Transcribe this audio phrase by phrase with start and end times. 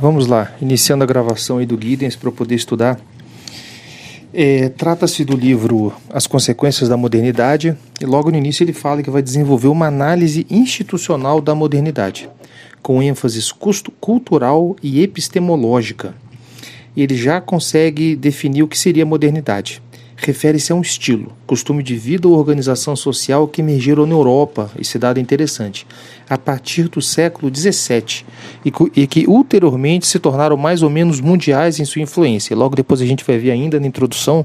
[0.00, 3.00] Vamos lá, iniciando a gravação aí do Guidens para poder estudar.
[4.32, 9.10] É, Trata-se do livro As Consequências da Modernidade, e logo no início ele fala que
[9.10, 12.30] vai desenvolver uma análise institucional da modernidade,
[12.80, 13.40] com ênfase
[14.00, 16.14] cultural e epistemológica.
[16.96, 19.82] Ele já consegue definir o que seria modernidade
[20.20, 24.98] refere-se a um estilo, costume de vida ou organização social que emergiram na Europa, esse
[24.98, 25.86] dado é interessante,
[26.28, 28.24] a partir do século XVII
[28.96, 32.56] e que ulteriormente se tornaram mais ou menos mundiais em sua influência.
[32.56, 34.44] Logo depois a gente vai ver ainda na introdução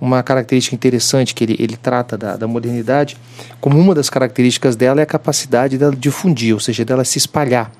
[0.00, 3.16] uma característica interessante que ele, ele trata da, da modernidade,
[3.60, 7.70] como uma das características dela é a capacidade dela difundir, ou seja, dela se espalhar.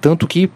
[0.00, 0.50] Tanto que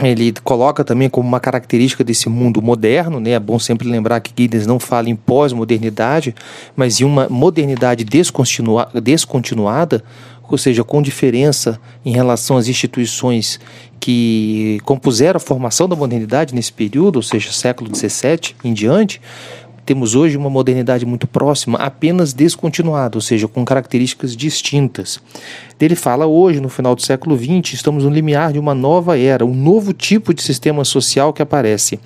[0.00, 3.32] ele coloca também como uma característica desse mundo moderno, né?
[3.32, 6.34] É bom sempre lembrar que Giddens não fala em pós-modernidade,
[6.74, 10.02] mas em uma modernidade descontinua descontinuada,
[10.48, 13.58] ou seja, com diferença em relação às instituições
[13.98, 19.20] que compuseram a formação da modernidade nesse período, ou seja, século XVII em diante,
[19.84, 25.18] temos hoje uma modernidade muito próxima, apenas descontinuada, ou seja, com características distintas.
[25.80, 29.44] Ele fala hoje, no final do século XX, estamos no limiar de uma nova era,
[29.44, 31.98] um novo tipo de sistema social que aparece.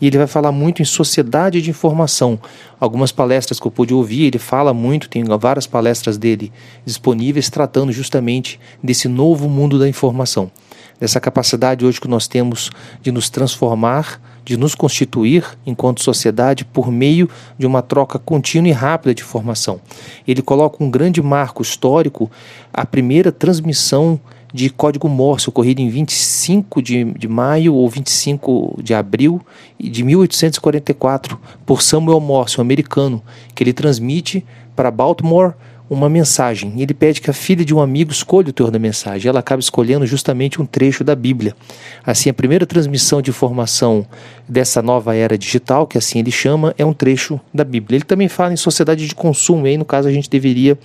[0.00, 2.40] E ele vai falar muito em sociedade de informação.
[2.80, 6.50] Algumas palestras que eu pude ouvir, ele fala muito, tem várias palestras dele
[6.86, 10.50] disponíveis tratando justamente desse novo mundo da informação.
[10.98, 12.70] Dessa capacidade hoje que nós temos
[13.02, 14.18] de nos transformar
[14.48, 19.78] de nos constituir enquanto sociedade por meio de uma troca contínua e rápida de informação.
[20.26, 22.30] Ele coloca um grande marco histórico,
[22.72, 24.18] a primeira transmissão
[24.50, 29.38] de código Morse, ocorrida em 25 de, de maio ou 25 de abril
[29.78, 33.22] de 1844, por Samuel Morse, um americano,
[33.54, 34.42] que ele transmite
[34.74, 35.52] para Baltimore
[35.90, 36.74] uma mensagem.
[36.80, 39.28] Ele pede que a filha de um amigo escolha o teor da mensagem.
[39.28, 41.56] Ela acaba escolhendo justamente um trecho da Bíblia.
[42.04, 44.06] Assim, a primeira transmissão de informação
[44.48, 47.96] dessa nova era digital, que assim ele chama, é um trecho da Bíblia.
[47.96, 50.78] Ele também fala em sociedade de consumo, e aí, no caso, a gente deveria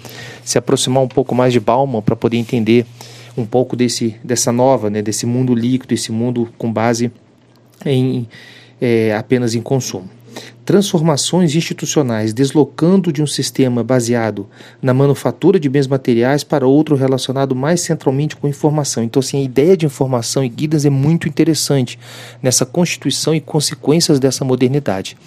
[0.43, 2.85] se aproximar um pouco mais de Bauman para poder entender
[3.35, 7.11] um pouco desse, dessa nova, né, desse mundo líquido, esse mundo com base
[7.85, 8.27] em
[8.79, 10.09] é, apenas em consumo
[10.65, 14.47] transformações institucionais, deslocando de um sistema baseado
[14.81, 19.03] na manufatura de bens materiais para outro relacionado mais centralmente com informação.
[19.03, 21.99] Então, assim, a ideia de informação e guidas é muito interessante
[22.41, 25.17] nessa constituição e consequências dessa modernidade.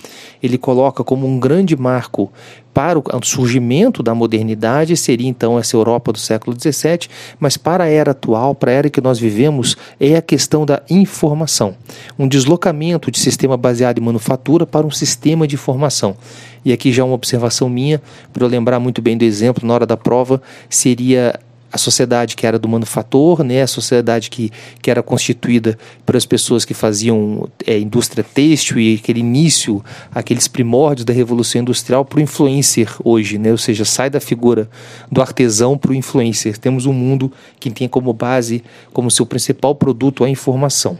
[0.42, 2.32] Ele coloca como um grande marco
[2.76, 7.08] para o surgimento da modernidade seria então essa Europa do século XVII,
[7.40, 10.82] mas para a era atual, para a era que nós vivemos, é a questão da
[10.90, 11.74] informação.
[12.18, 16.18] Um deslocamento de sistema baseado em manufatura para um sistema de informação.
[16.66, 19.86] E aqui já uma observação minha, para eu lembrar muito bem do exemplo na hora
[19.86, 21.40] da prova, seria
[21.70, 24.50] a sociedade que era do manufator, né, a sociedade que,
[24.80, 29.84] que era constituída por as pessoas que faziam é, indústria têxtil e aquele início,
[30.14, 34.68] aqueles primórdios da revolução industrial para o influencer hoje, né, ou seja, sai da figura
[35.10, 36.56] do artesão para o influencer.
[36.58, 38.62] Temos um mundo que tem como base,
[38.92, 40.98] como seu principal produto, a informação.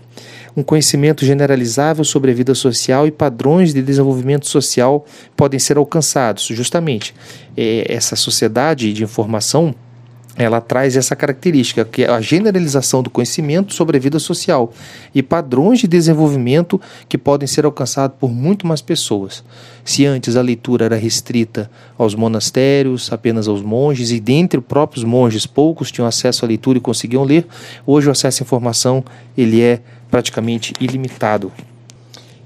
[0.57, 5.05] Um conhecimento generalizável sobre a vida social e padrões de desenvolvimento social
[5.37, 6.45] podem ser alcançados.
[6.47, 7.15] Justamente,
[7.55, 9.75] é, essa sociedade de informação
[10.37, 14.73] ela traz essa característica, que é a generalização do conhecimento sobre a vida social
[15.15, 19.43] e padrões de desenvolvimento que podem ser alcançados por muito mais pessoas.
[19.85, 25.05] Se antes a leitura era restrita aos monastérios, apenas aos monges, e dentre os próprios
[25.05, 27.47] monges poucos tinham acesso à leitura e conseguiam ler,
[27.87, 29.05] hoje o acesso à informação
[29.37, 29.81] ele é
[30.11, 31.51] praticamente ilimitado.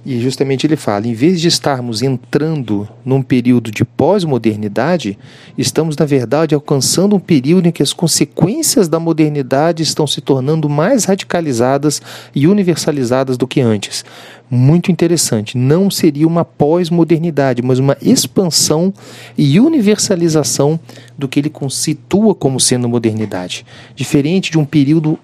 [0.04, 5.18] E justamente ele fala: em vez de estarmos entrando num período de pós-modernidade,
[5.58, 10.68] estamos, na verdade, alcançando um período em que as consequências da modernidade estão se tornando
[10.68, 12.00] mais radicalizadas
[12.34, 14.04] e universalizadas do que antes.
[14.50, 15.56] Muito interessante.
[15.56, 18.92] Não seria uma pós-modernidade, mas uma expansão
[19.36, 20.80] e universalização
[21.16, 23.64] do que ele constitua como sendo modernidade.
[23.94, 25.18] Diferente de um período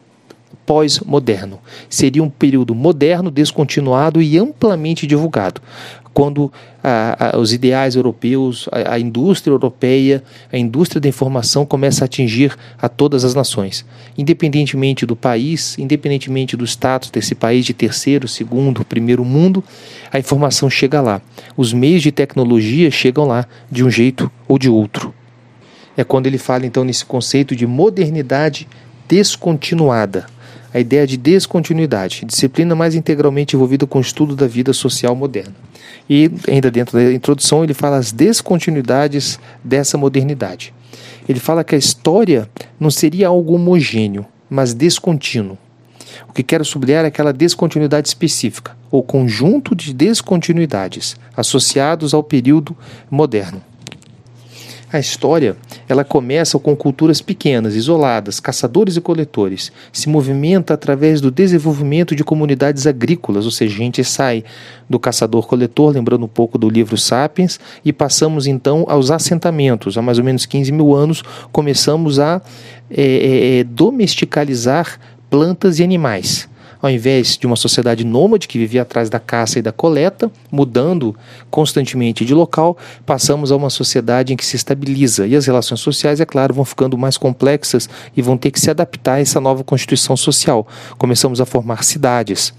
[0.66, 1.60] pós-moderno.
[1.88, 5.62] Seria um período moderno, descontinuado e amplamente divulgado,
[6.12, 6.50] quando
[6.82, 12.06] a, a, os ideais europeus, a, a, indústria europeia, a indústria da informação começa a
[12.06, 13.84] atingir a todas as nações,
[14.16, 19.62] independentemente do país, independentemente do status desse país de terceiro, segundo, primeiro mundo,
[20.10, 21.20] a informação chega lá.
[21.56, 25.14] Os meios de tecnologia chegam lá de um jeito ou de outro.
[25.96, 28.66] É quando ele fala então nesse conceito de modernidade
[29.08, 30.26] descontinuada
[30.76, 35.54] a ideia de descontinuidade, disciplina mais integralmente envolvida com o estudo da vida social moderna.
[36.08, 40.74] E, ainda dentro da introdução, ele fala as descontinuidades dessa modernidade.
[41.26, 42.46] Ele fala que a história
[42.78, 45.56] não seria algo homogêneo, mas descontínuo.
[46.28, 52.76] O que quero sublinhar é aquela descontinuidade específica, ou conjunto de descontinuidades associados ao período
[53.10, 53.62] moderno.
[54.92, 55.56] A história,
[55.88, 59.72] ela começa com culturas pequenas, isoladas, caçadores e coletores.
[59.92, 64.44] Se movimenta através do desenvolvimento de comunidades agrícolas, ou seja, a gente sai
[64.88, 69.98] do caçador-coletor, lembrando um pouco do livro Sapiens, e passamos então aos assentamentos.
[69.98, 72.40] Há mais ou menos 15 mil anos, começamos a
[72.88, 76.48] é, é, domesticalizar plantas e animais
[76.80, 81.14] ao invés de uma sociedade nômade que vivia atrás da caça e da coleta, mudando
[81.50, 85.26] constantemente de local, passamos a uma sociedade em que se estabiliza.
[85.26, 88.70] E as relações sociais, é claro, vão ficando mais complexas e vão ter que se
[88.70, 90.66] adaptar a essa nova constituição social.
[90.98, 92.52] Começamos a formar cidades.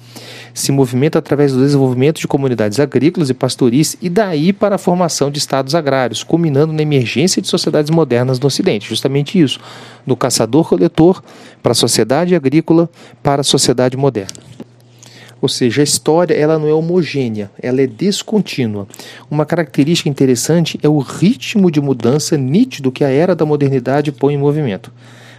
[0.54, 5.30] Se movimenta através do desenvolvimento de comunidades agrícolas e pastoris e daí para a formação
[5.30, 8.90] de estados agrários, culminando na emergência de sociedades modernas no Ocidente.
[8.90, 9.60] Justamente isso,
[10.06, 11.22] do caçador-coletor
[11.68, 12.90] para a sociedade agrícola
[13.22, 14.42] para a sociedade moderna.
[15.42, 18.88] Ou seja, a história ela não é homogênea, ela é descontínua.
[19.30, 24.36] Uma característica interessante é o ritmo de mudança nítido que a era da modernidade põe
[24.36, 24.94] em movimento.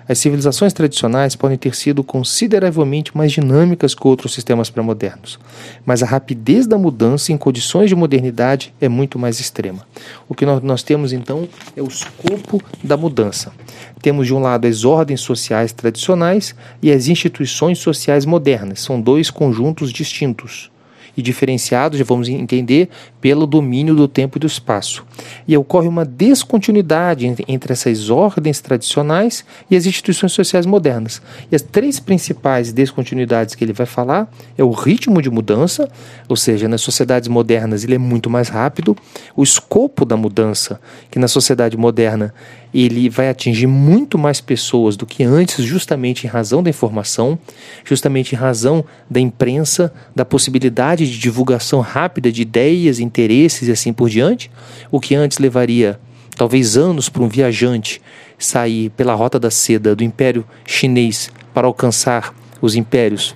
[0.08, 5.38] As civilizações tradicionais podem ter sido consideravelmente mais dinâmicas que outros sistemas pré-modernos,
[5.84, 9.86] mas a rapidez da mudança em condições de modernidade é muito mais extrema.
[10.26, 11.46] O que nós, nós temos então
[11.76, 13.52] é o escopo da mudança.
[14.00, 19.30] Temos de um lado as ordens sociais tradicionais e as instituições sociais modernas, são dois
[19.30, 20.70] conjuntos distintos
[21.18, 22.88] e diferenciados, já vamos entender,
[23.20, 25.04] pelo domínio do tempo e do espaço.
[25.48, 31.20] E ocorre uma descontinuidade entre essas ordens tradicionais e as instituições sociais modernas.
[31.50, 35.90] E as três principais descontinuidades que ele vai falar é o ritmo de mudança,
[36.28, 38.96] ou seja, nas sociedades modernas ele é muito mais rápido,
[39.34, 40.80] o escopo da mudança,
[41.10, 42.32] que na sociedade moderna
[42.72, 47.38] ele vai atingir muito mais pessoas do que antes, justamente em razão da informação,
[47.84, 53.92] justamente em razão da imprensa, da possibilidade de divulgação rápida de ideias, interesses e assim
[53.92, 54.50] por diante,
[54.90, 55.98] o que antes levaria
[56.36, 58.00] talvez anos para um viajante
[58.38, 63.34] sair pela rota da seda do Império Chinês para alcançar os impérios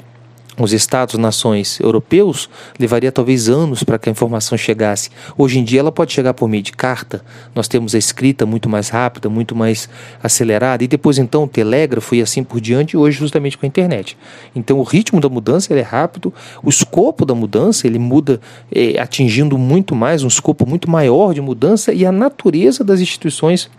[0.58, 5.10] os estados-nações europeus, levaria talvez anos para que a informação chegasse.
[5.36, 8.68] Hoje em dia ela pode chegar por meio de carta, nós temos a escrita muito
[8.68, 9.88] mais rápida, muito mais
[10.22, 14.16] acelerada, e depois então o telégrafo e assim por diante, hoje justamente com a internet.
[14.54, 16.32] Então o ritmo da mudança é rápido,
[16.62, 18.40] o escopo da mudança ele muda
[18.70, 23.70] é, atingindo muito mais, um escopo muito maior de mudança, e a natureza das instituições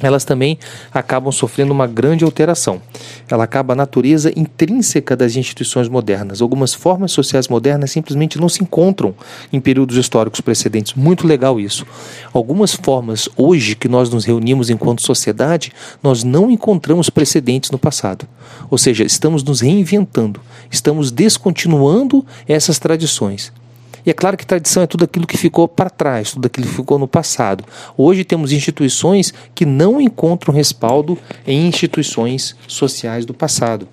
[0.00, 0.58] elas também
[0.92, 2.80] acabam sofrendo uma grande alteração.
[3.28, 6.42] Ela acaba a natureza intrínseca das instituições modernas.
[6.42, 9.14] Algumas formas sociais modernas simplesmente não se encontram
[9.52, 10.94] em períodos históricos precedentes.
[10.94, 11.86] Muito legal isso.
[12.32, 15.72] Algumas formas hoje que nós nos reunimos enquanto sociedade,
[16.02, 18.26] nós não encontramos precedentes no passado.
[18.70, 20.40] Ou seja, estamos nos reinventando,
[20.70, 23.52] estamos descontinuando essas tradições.
[24.04, 26.74] E é claro que tradição é tudo aquilo que ficou para trás, tudo aquilo que
[26.74, 27.64] ficou no passado.
[27.96, 31.16] Hoje temos instituições que não encontram respaldo
[31.46, 33.86] em instituições sociais do passado.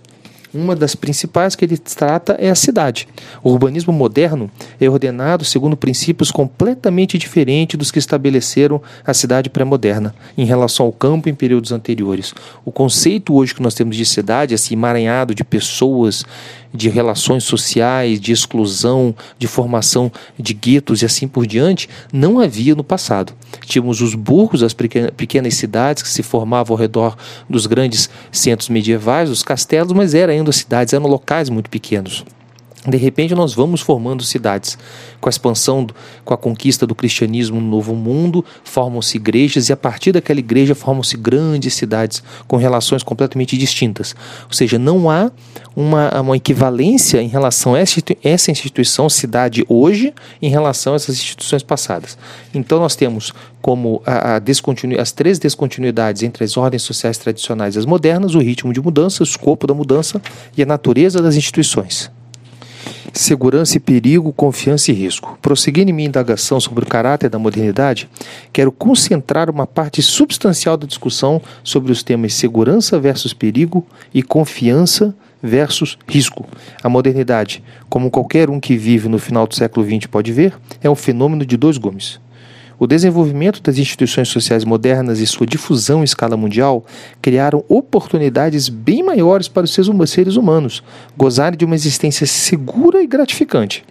[0.51, 3.07] Uma das principais que ele trata é a cidade.
[3.43, 4.49] O urbanismo moderno
[4.81, 10.91] é ordenado segundo princípios completamente diferentes dos que estabeleceram a cidade pré-moderna em relação ao
[10.91, 12.33] campo em períodos anteriores.
[12.65, 16.25] O conceito hoje que nós temos de cidade, esse emaranhado de pessoas,
[16.73, 22.75] de relações sociais, de exclusão, de formação de guetos e assim por diante, não havia
[22.75, 23.33] no passado.
[23.65, 27.17] Tínhamos os burgos, as pequenas cidades que se formavam ao redor
[27.49, 32.23] dos grandes centros medievais, os castelos, mas eram ainda cidades, eram locais muito pequenos.
[32.89, 34.77] De repente, nós vamos formando cidades.
[35.21, 35.85] Com a expansão,
[36.25, 40.73] com a conquista do cristianismo no Novo Mundo, formam-se igrejas e, a partir daquela igreja,
[40.73, 44.15] formam-se grandes cidades com relações completamente distintas.
[44.45, 45.31] Ou seja, não há
[45.75, 51.63] uma, uma equivalência em relação a essa instituição, cidade hoje, em relação a essas instituições
[51.63, 52.17] passadas.
[52.53, 54.41] Então, nós temos como a, a
[54.99, 59.21] as três descontinuidades entre as ordens sociais tradicionais e as modernas, o ritmo de mudança,
[59.21, 60.21] o escopo da mudança
[60.57, 62.09] e a natureza das instituições.
[63.13, 65.37] Segurança e perigo, confiança e risco.
[65.41, 68.09] Prosseguindo em minha indagação sobre o caráter da modernidade,
[68.53, 75.15] quero concentrar uma parte substancial da discussão sobre os temas segurança versus perigo e confiança
[75.41, 76.45] versus risco.
[76.83, 80.89] A modernidade, como qualquer um que vive no final do século XX pode ver, é
[80.89, 82.19] um fenômeno de dois gumes.
[82.79, 86.85] O desenvolvimento das instituições sociais modernas e sua difusão em escala mundial
[87.21, 90.81] criaram oportunidades bem maiores para os seres humanos
[91.17, 93.83] gozarem de uma existência segura e gratificante.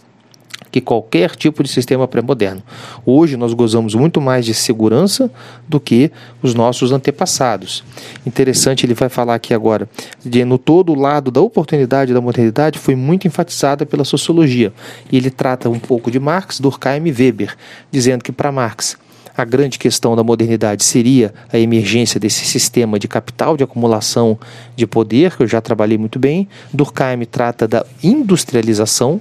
[0.70, 2.62] Que qualquer tipo de sistema pré-moderno.
[3.04, 5.30] Hoje nós gozamos muito mais de segurança
[5.68, 6.10] do que
[6.42, 7.84] os nossos antepassados.
[8.26, 9.88] Interessante, ele vai falar aqui agora,
[10.24, 14.72] de no todo o lado da oportunidade da modernidade foi muito enfatizada pela sociologia.
[15.10, 17.56] E ele trata um pouco de Marx, Durkheim e Weber,
[17.90, 18.96] dizendo que para Marx
[19.38, 24.36] a grande questão da modernidade seria a emergência desse sistema de capital, de acumulação
[24.74, 26.48] de poder, que eu já trabalhei muito bem.
[26.72, 29.20] Durkheim trata da industrialização,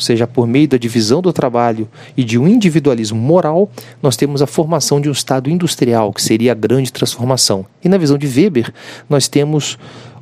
[0.00, 3.70] seja, por meio da divisão do trabalho e de um individualismo moral,
[4.02, 7.66] nós temos a formação de um Estado industrial, que seria a grande transformação.
[7.82, 8.72] E na visão de Weber,
[9.08, 9.78] nós temos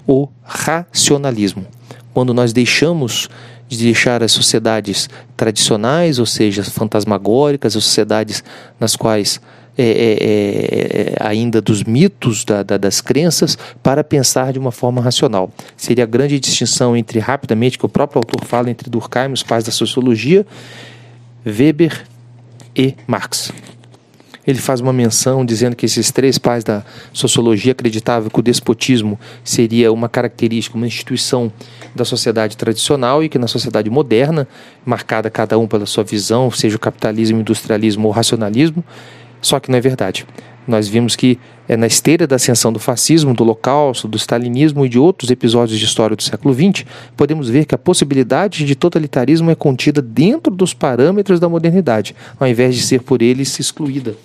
[0.06, 1.66] o racionalismo.
[2.14, 3.28] Quando nós deixamos
[3.68, 8.42] de deixar as sociedades tradicionais, ou seja, fantasmagóricas, as sociedades
[8.78, 9.40] nas quais
[9.78, 14.72] é, é, é, é, ainda dos mitos, da, da, das crenças, para pensar de uma
[14.72, 15.50] forma racional.
[15.76, 19.64] Seria a grande distinção entre, rapidamente, que o próprio autor fala entre Durkheim, os pais
[19.64, 20.46] da sociologia,
[21.44, 22.04] Weber
[22.74, 23.52] e Marx
[24.46, 29.18] ele faz uma menção dizendo que esses três pais da sociologia acreditavam que o despotismo
[29.42, 31.52] seria uma característica, uma instituição
[31.94, 34.46] da sociedade tradicional e que na sociedade moderna,
[34.84, 38.84] marcada cada um pela sua visão, seja o capitalismo, industrialismo ou racionalismo,
[39.46, 40.26] só que não é verdade.
[40.66, 41.38] Nós vimos que
[41.68, 45.78] é na esteira da ascensão do fascismo, do holocausto, do stalinismo e de outros episódios
[45.78, 46.84] de história do século XX,
[47.16, 52.48] podemos ver que a possibilidade de totalitarismo é contida dentro dos parâmetros da modernidade, ao
[52.48, 54.16] invés de ser por eles excluída.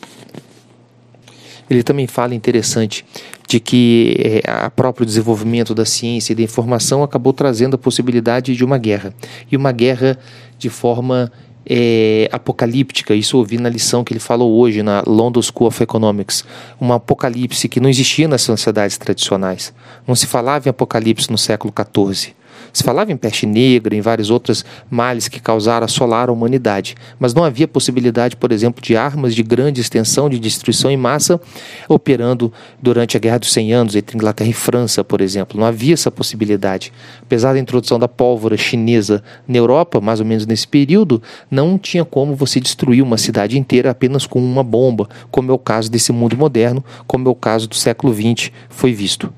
[1.70, 3.06] Ele também fala interessante
[3.48, 8.56] de que é, a próprio desenvolvimento da ciência e da informação acabou trazendo a possibilidade
[8.56, 9.14] de uma guerra
[9.52, 10.18] e uma guerra
[10.58, 11.32] de forma
[11.74, 13.16] é, apocalíptica.
[13.16, 16.44] Isso eu ouvi na lição que ele falou hoje na London School of Economics.
[16.78, 19.74] Uma apocalipse que não existia nas sociedades tradicionais.
[20.06, 22.34] Não se falava em apocalipse no século XIV.
[22.74, 27.34] Se falava em peste negra, em vários outros males que causaram assolar a humanidade, mas
[27.34, 31.40] não havia possibilidade, por exemplo, de armas de grande extensão de destruição em massa
[31.88, 32.52] operando
[32.82, 35.60] durante a Guerra dos 100 Anos entre Inglaterra e França, por exemplo.
[35.60, 36.94] Não havia essa possibilidade.
[37.22, 42.06] Apesar da introdução da pólvora chinesa na Europa, mais ou menos nesse período, não tinha
[42.06, 46.12] como você destruir uma cidade inteira apenas com uma bomba, como é o caso desse
[46.12, 49.34] mundo moderno, como é o caso do século XX, foi visto.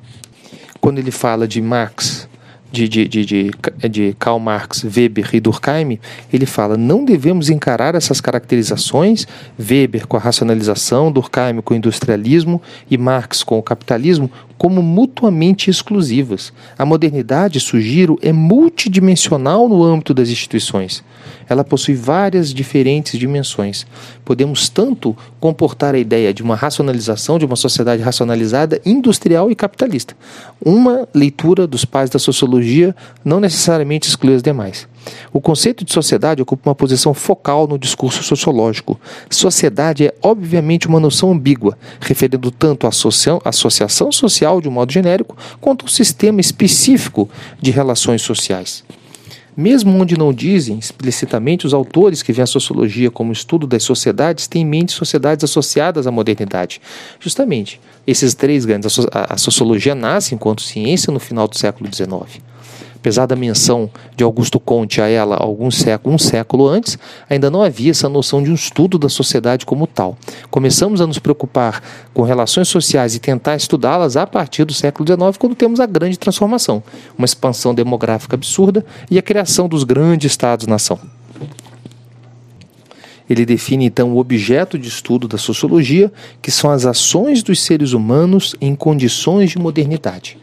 [0.80, 2.28] Quando ele fala de Marx
[2.74, 3.52] de, de, de, de,
[3.88, 6.00] de Karl Marx, Weber e Durkheim,
[6.34, 9.28] ele fala: não devemos encarar essas caracterizações,
[9.60, 15.70] Weber com a racionalização, Durkheim com o industrialismo e Marx com o capitalismo, como mutuamente
[15.70, 16.54] exclusivas.
[16.78, 21.04] A modernidade, sugiro, é multidimensional no âmbito das instituições.
[21.50, 23.86] Ela possui várias diferentes dimensões.
[24.24, 30.16] Podemos tanto comportar a ideia de uma racionalização, de uma sociedade racionalizada, industrial e capitalista.
[30.64, 34.88] Uma leitura dos pais da sociologia não necessariamente exclui as demais.
[35.32, 39.00] O conceito de sociedade ocupa uma posição focal no discurso sociológico.
[39.30, 45.36] Sociedade é, obviamente, uma noção ambígua, referindo tanto à associação social de um modo genérico,
[45.60, 47.30] quanto ao sistema específico
[47.62, 48.84] de relações sociais.
[49.56, 54.48] Mesmo onde não dizem explicitamente, os autores que veem a sociologia como estudo das sociedades
[54.48, 56.82] têm em mente sociedades associadas à modernidade.
[57.20, 58.98] Justamente, esses três grandes.
[59.12, 62.42] A sociologia nasce enquanto ciência no final do século XIX
[63.04, 66.98] apesar da menção de Augusto Conte a ela algum século, um século antes,
[67.30, 70.18] ainda não havia essa noção de um estudo da sociedade como tal.
[70.50, 71.84] Começamos a nos preocupar
[72.14, 76.18] com relações sociais e tentar estudá-las a partir do século XIX, quando temos a grande
[76.18, 76.82] transformação,
[77.18, 80.98] uma expansão demográfica absurda e a criação dos grandes estados-nação.
[83.30, 86.10] Ele define então o objeto de estudo da sociologia,
[86.42, 90.38] que são as ações dos seres humanos em condições de modernidade.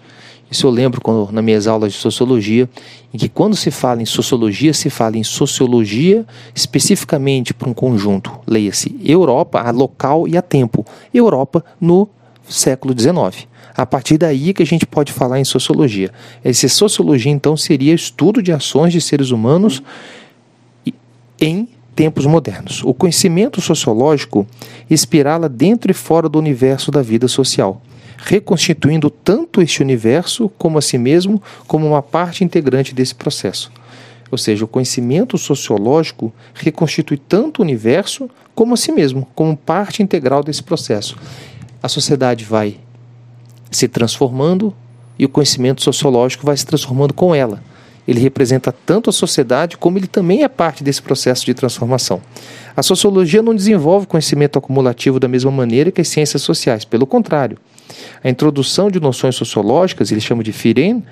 [0.50, 2.68] Isso eu lembro quando, nas minhas aulas de sociologia,
[3.14, 8.32] em que quando se fala em sociologia, se fala em sociologia especificamente para um conjunto.
[8.46, 10.84] Leia-se Europa, a local e a tempo.
[11.14, 12.08] Europa no
[12.48, 13.46] século XIX.
[13.76, 16.10] A partir daí que a gente pode falar em sociologia.
[16.42, 19.80] Essa sociologia, então, seria estudo de ações de seres humanos
[21.40, 22.82] em tempos modernos.
[22.84, 24.46] O conhecimento sociológico
[24.88, 27.80] espirala dentro e fora do universo da vida social
[28.22, 33.72] reconstituindo tanto este universo como a si mesmo como uma parte integrante desse processo.
[34.30, 40.02] Ou seja, o conhecimento sociológico reconstitui tanto o universo como a si mesmo, como parte
[40.02, 41.16] integral desse processo.
[41.82, 42.78] A sociedade vai
[43.70, 44.74] se transformando
[45.18, 47.62] e o conhecimento sociológico vai se transformando com ela.
[48.06, 52.20] Ele representa tanto a sociedade como ele também é parte desse processo de transformação.
[52.76, 57.58] A sociologia não desenvolve conhecimento acumulativo da mesma maneira que as ciências sociais, pelo contrário.
[58.22, 61.02] A introdução de noções sociológicas, ele chama de Firen,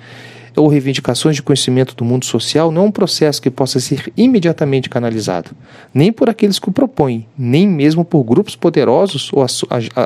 [0.55, 4.89] ou reivindicações de conhecimento do mundo social não é um processo que possa ser imediatamente
[4.89, 5.51] canalizado,
[5.93, 9.45] nem por aqueles que o propõem, nem mesmo por grupos poderosos ou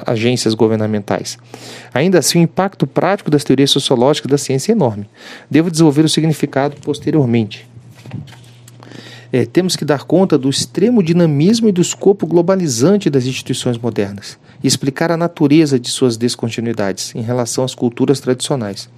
[0.06, 1.38] agências governamentais.
[1.94, 5.08] Ainda assim, o impacto prático das teorias sociológicas da ciência é enorme.
[5.50, 7.68] Devo desenvolver o significado posteriormente.
[9.32, 14.38] É, temos que dar conta do extremo dinamismo e do escopo globalizante das instituições modernas
[14.64, 18.90] e explicar a natureza de suas descontinuidades em relação às culturas tradicionais.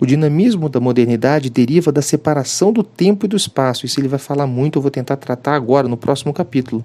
[0.00, 4.18] O dinamismo da modernidade deriva da separação do tempo e do espaço, isso ele vai
[4.18, 6.82] falar muito, eu vou tentar tratar agora no próximo capítulo,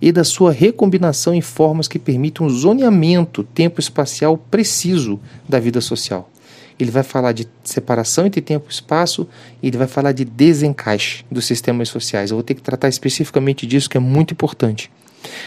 [0.00, 6.30] e da sua recombinação em formas que permitam um zoneamento tempo-espacial preciso da vida social
[6.78, 9.26] ele vai falar de separação entre tempo e espaço
[9.62, 12.30] e ele vai falar de desencaixe dos sistemas sociais.
[12.30, 14.90] Eu vou ter que tratar especificamente disso, que é muito importante.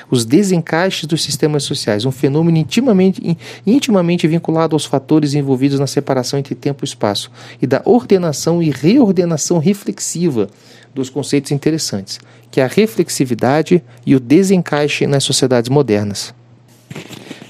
[0.10, 6.38] Os desencaixes dos sistemas sociais, um fenômeno intimamente, intimamente vinculado aos fatores envolvidos na separação
[6.38, 10.50] entre tempo e espaço e da ordenação e reordenação reflexiva
[10.94, 16.34] dos conceitos interessantes, que é a reflexividade e o desencaixe nas sociedades modernas.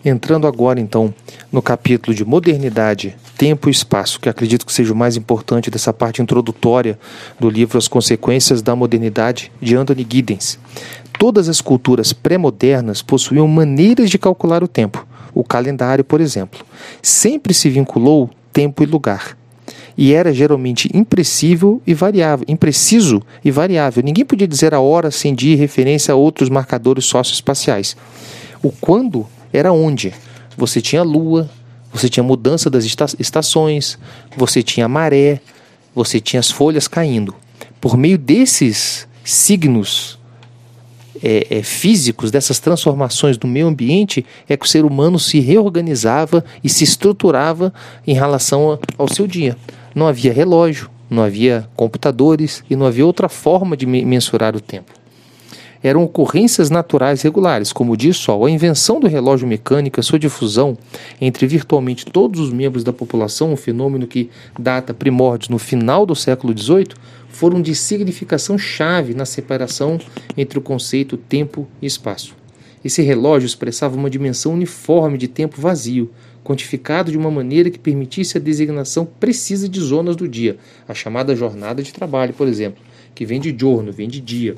[0.04, 1.14] Entrando agora então
[1.52, 5.94] no capítulo de modernidade, tempo e espaço, que acredito que seja o mais importante dessa
[5.94, 6.98] parte introdutória
[7.40, 10.58] do livro As Consequências da Modernidade, de Anthony Giddens.
[11.22, 15.06] Todas as culturas pré-modernas possuíam maneiras de calcular o tempo.
[15.36, 16.66] O calendário, por exemplo,
[17.00, 19.38] sempre se vinculou tempo e lugar.
[19.96, 20.90] E era geralmente
[21.86, 24.02] e variável, impreciso e variável.
[24.02, 27.96] Ninguém podia dizer a hora sem dia referência a outros marcadores socioespaciais.
[28.64, 30.16] O quando era onde?
[30.58, 31.48] Você tinha lua,
[31.94, 32.84] você tinha mudança das
[33.20, 34.00] estações,
[34.36, 35.40] você tinha maré,
[35.94, 37.36] você tinha as folhas caindo.
[37.80, 40.20] Por meio desses signos
[41.24, 46.44] é, é, físicos, dessas transformações do meio ambiente, é que o ser humano se reorganizava
[46.64, 47.74] e se estruturava
[48.06, 49.56] em relação ao seu dia.
[49.94, 55.02] Não havia relógio, não havia computadores e não havia outra forma de mensurar o tempo
[55.84, 58.46] eram ocorrências naturais regulares, como diz Sol.
[58.46, 60.78] A invenção do relógio mecânico e sua difusão
[61.20, 66.16] entre virtualmente todos os membros da população, um fenômeno que data primórdios no final do
[66.16, 66.90] século XVIII,
[67.42, 70.00] foram de significação chave na separação
[70.38, 72.36] entre o conceito tempo e espaço.
[72.86, 76.12] Esse relógio expressava uma dimensão uniforme de tempo vazio,
[76.44, 80.56] quantificado de uma maneira que permitisse a designação precisa de zonas do dia,
[80.88, 82.80] a chamada jornada de trabalho, por exemplo,
[83.16, 84.56] que vem de giorno, vem de dia.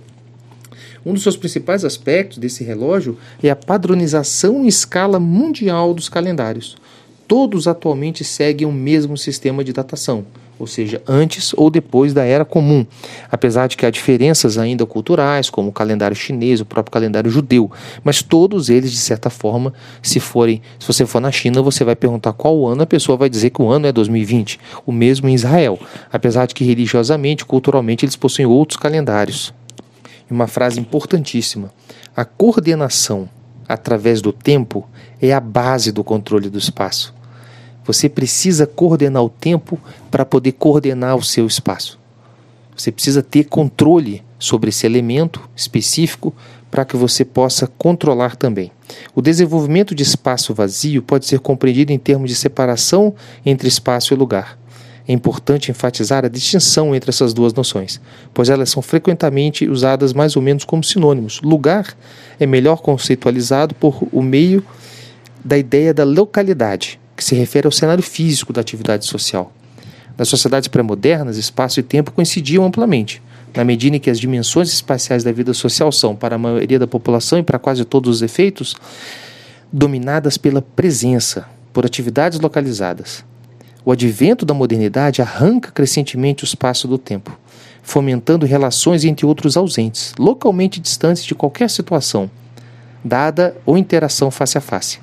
[1.05, 6.75] Um dos seus principais aspectos desse relógio é a padronização em escala mundial dos calendários.
[7.29, 10.25] Todos atualmente seguem o mesmo sistema de datação,
[10.63, 12.85] ou seja, antes ou depois da era comum,
[13.29, 17.69] apesar de que há diferenças ainda culturais, como o calendário chinês, o próprio calendário judeu,
[18.01, 21.97] mas todos eles, de certa forma, se forem, se você for na China, você vai
[21.97, 25.33] perguntar qual ano, a pessoa vai dizer que o ano é 2020, o mesmo em
[25.33, 25.77] Israel,
[26.09, 29.53] apesar de que religiosamente, culturalmente, eles possuem outros calendários.
[30.31, 31.73] Uma frase importantíssima.
[32.15, 33.27] A coordenação
[33.67, 34.87] através do tempo
[35.21, 37.13] é a base do controle do espaço.
[37.85, 41.99] Você precisa coordenar o tempo para poder coordenar o seu espaço.
[42.75, 46.33] Você precisa ter controle sobre esse elemento específico
[46.71, 48.71] para que você possa controlar também.
[49.13, 53.13] O desenvolvimento de espaço vazio pode ser compreendido em termos de separação
[53.45, 54.57] entre espaço e lugar
[55.07, 57.99] é importante enfatizar a distinção entre essas duas noções,
[58.33, 61.41] pois elas são frequentemente usadas mais ou menos como sinônimos.
[61.41, 61.95] Lugar
[62.39, 64.63] é melhor conceitualizado por o meio
[65.43, 69.51] da ideia da localidade, que se refere ao cenário físico da atividade social.
[70.17, 73.21] Nas sociedades pré-modernas, espaço e tempo coincidiam amplamente,
[73.55, 76.87] na medida em que as dimensões espaciais da vida social são, para a maioria da
[76.87, 78.75] população e para quase todos os efeitos,
[79.71, 83.23] dominadas pela presença, por atividades localizadas.
[83.85, 87.37] O advento da modernidade arranca crescentemente o espaço do tempo,
[87.81, 92.29] fomentando relações entre outros ausentes, localmente distantes de qualquer situação,
[93.03, 94.99] dada ou interação face a face.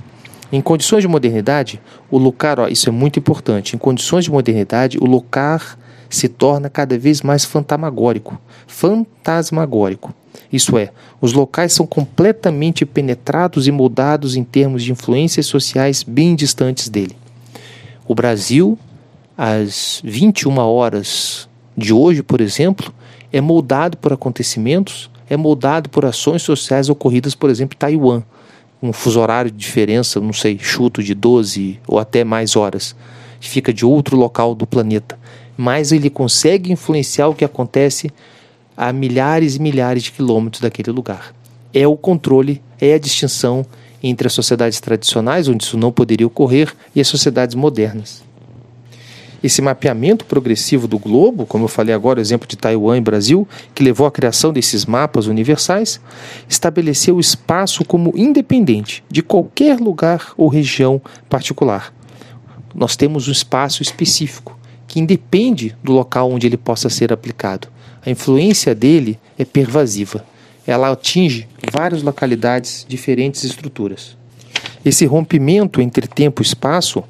[0.53, 4.99] Em condições de modernidade, o locar, ó, isso é muito importante, em condições de modernidade,
[4.99, 10.13] o locar se torna cada vez mais fantasmagórico, fantasmagórico.
[10.53, 16.35] Isso é, os locais são completamente penetrados e moldados em termos de influências sociais bem
[16.35, 17.17] distantes dele.
[18.07, 18.77] O Brasil,
[19.39, 22.93] às 21 horas de hoje, por exemplo,
[23.33, 28.23] é moldado por acontecimentos, é moldado por ações sociais ocorridas, por exemplo, em Taiwan.
[28.83, 32.97] Um fuso horário de diferença, não sei, chuto de 12 ou até mais horas.
[33.40, 35.19] Fica de outro local do planeta.
[35.57, 38.11] Mas ele consegue influenciar o que acontece
[38.77, 41.35] a milhares e milhares de quilômetros daquele lugar.
[41.73, 43.64] É o controle, é a distinção
[44.03, 48.23] entre as sociedades tradicionais, onde isso não poderia ocorrer, e as sociedades modernas.
[49.42, 53.48] Esse mapeamento progressivo do globo, como eu falei agora, o exemplo de Taiwan e Brasil,
[53.74, 55.98] que levou à criação desses mapas universais,
[56.48, 61.92] estabeleceu o espaço como independente de qualquer lugar ou região particular.
[62.74, 67.68] Nós temos um espaço específico que independe do local onde ele possa ser aplicado.
[68.05, 70.24] A influência dele é pervasiva.
[70.66, 74.16] Ela atinge várias localidades, diferentes estruturas.
[74.85, 77.03] Esse rompimento entre tempo e espaço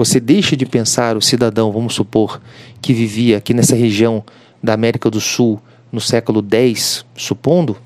[0.00, 2.40] você deixa de pensar o cidadão, vamos supor,
[2.80, 4.24] que vivia aqui nessa região
[4.62, 5.60] da América do Sul
[5.92, 7.76] no século X, supondo,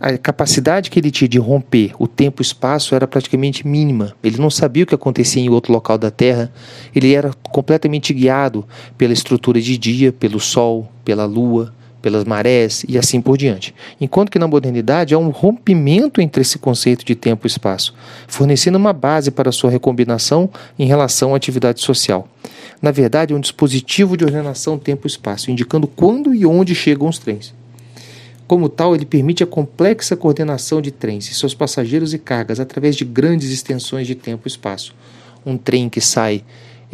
[0.00, 4.14] a capacidade que ele tinha de romper o tempo e espaço era praticamente mínima.
[4.22, 6.50] Ele não sabia o que acontecia em outro local da Terra.
[6.94, 12.98] Ele era completamente guiado pela estrutura de dia, pelo Sol, pela Lua, pelas marés e
[12.98, 13.74] assim por diante.
[13.98, 17.94] Enquanto que na modernidade há um rompimento entre esse conceito de tempo e espaço,
[18.28, 22.28] fornecendo uma base para sua recombinação em relação à atividade social.
[22.82, 27.54] Na verdade, é um dispositivo de ordenação tempo-espaço, indicando quando e onde chegam os trens.
[28.46, 32.96] Como tal, ele permite a complexa coordenação de trens e seus passageiros e cargas através
[32.96, 34.94] de grandes extensões de tempo e espaço.
[35.46, 36.44] Um trem que sai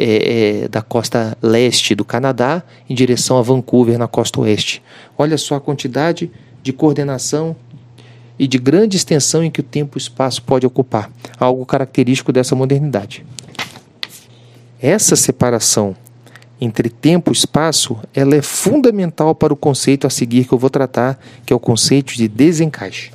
[0.03, 4.83] é, é, da costa leste do Canadá em direção a Vancouver, na costa oeste.
[5.19, 6.31] Olha só a quantidade
[6.63, 7.55] de coordenação
[8.39, 12.33] e de grande extensão em que o tempo e o espaço pode ocupar, algo característico
[12.33, 13.27] dessa modernidade.
[14.81, 15.95] Essa separação
[16.59, 20.71] entre tempo e espaço, ela é fundamental para o conceito a seguir que eu vou
[20.71, 23.11] tratar, que é o conceito de desencaixe.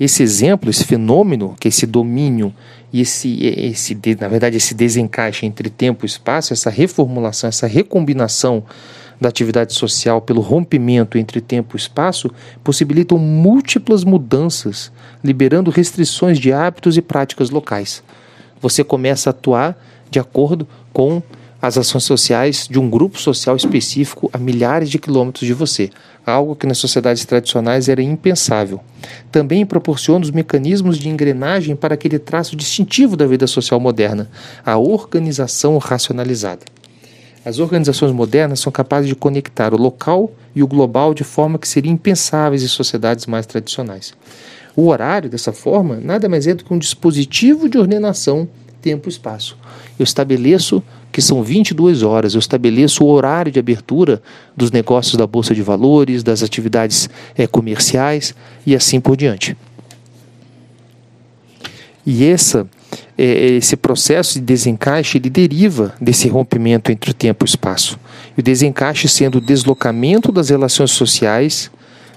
[0.00, 2.54] Esse exemplo, esse fenômeno, que é esse domínio
[2.90, 8.64] e esse, esse, na verdade, esse desencaixe entre tempo e espaço, essa reformulação, essa recombinação
[9.20, 12.30] da atividade social pelo rompimento entre tempo e espaço,
[12.64, 14.90] possibilitam múltiplas mudanças,
[15.22, 18.02] liberando restrições de hábitos e práticas locais.
[18.62, 19.78] Você começa a atuar
[20.10, 21.22] de acordo com
[21.60, 25.90] as ações sociais de um grupo social específico a milhares de quilômetros de você,
[26.30, 28.80] algo que nas sociedades tradicionais era impensável.
[29.30, 34.30] Também proporciona os mecanismos de engrenagem para aquele traço distintivo da vida social moderna,
[34.64, 36.62] a organização racionalizada.
[37.44, 41.66] As organizações modernas são capazes de conectar o local e o global de forma que
[41.66, 44.12] seriam impensáveis em sociedades mais tradicionais.
[44.76, 48.48] O horário, dessa forma, nada mais é do que um dispositivo de ordenação
[48.80, 49.56] tempo-espaço.
[49.98, 50.82] Eu estabeleço
[51.20, 54.22] que são 22 horas, eu estabeleço o horário de abertura
[54.56, 58.34] dos negócios da Bolsa de Valores, das atividades é, comerciais
[58.66, 59.54] e assim por diante.
[62.06, 62.66] E essa,
[63.18, 68.00] é, esse processo de desencaixe ele deriva desse rompimento entre o tempo e o espaço.
[68.34, 71.70] E o desencaixe sendo o deslocamento das relações sociais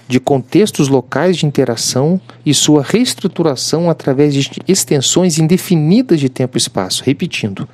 [0.06, 6.58] de contextos locais de interação e sua reestruturação através de extensões indefinidas de tempo e
[6.58, 7.02] espaço.
[7.04, 7.68] Repetindo,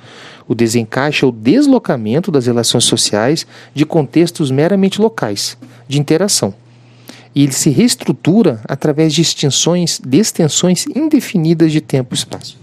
[0.47, 6.53] o desencaixe é o deslocamento das relações sociais de contextos meramente locais de interação.
[7.33, 12.57] E ele se reestrutura através de extensões, de extensões indefinidas de tempo e espaço.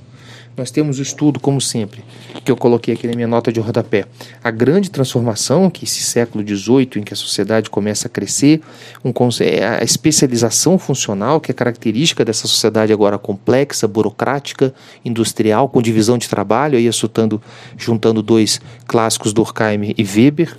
[0.58, 2.02] Nós temos o estudo, como sempre,
[2.44, 4.04] que eu coloquei aqui na minha nota de rodapé.
[4.42, 8.60] A grande transformação que esse século XVIII, em que a sociedade começa a crescer,
[9.04, 15.80] um, é a especialização funcional, que é característica dessa sociedade agora complexa, burocrática, industrial, com
[15.80, 17.40] divisão de trabalho, aí assustando,
[17.76, 20.56] juntando dois clássicos, Durkheim e Weber,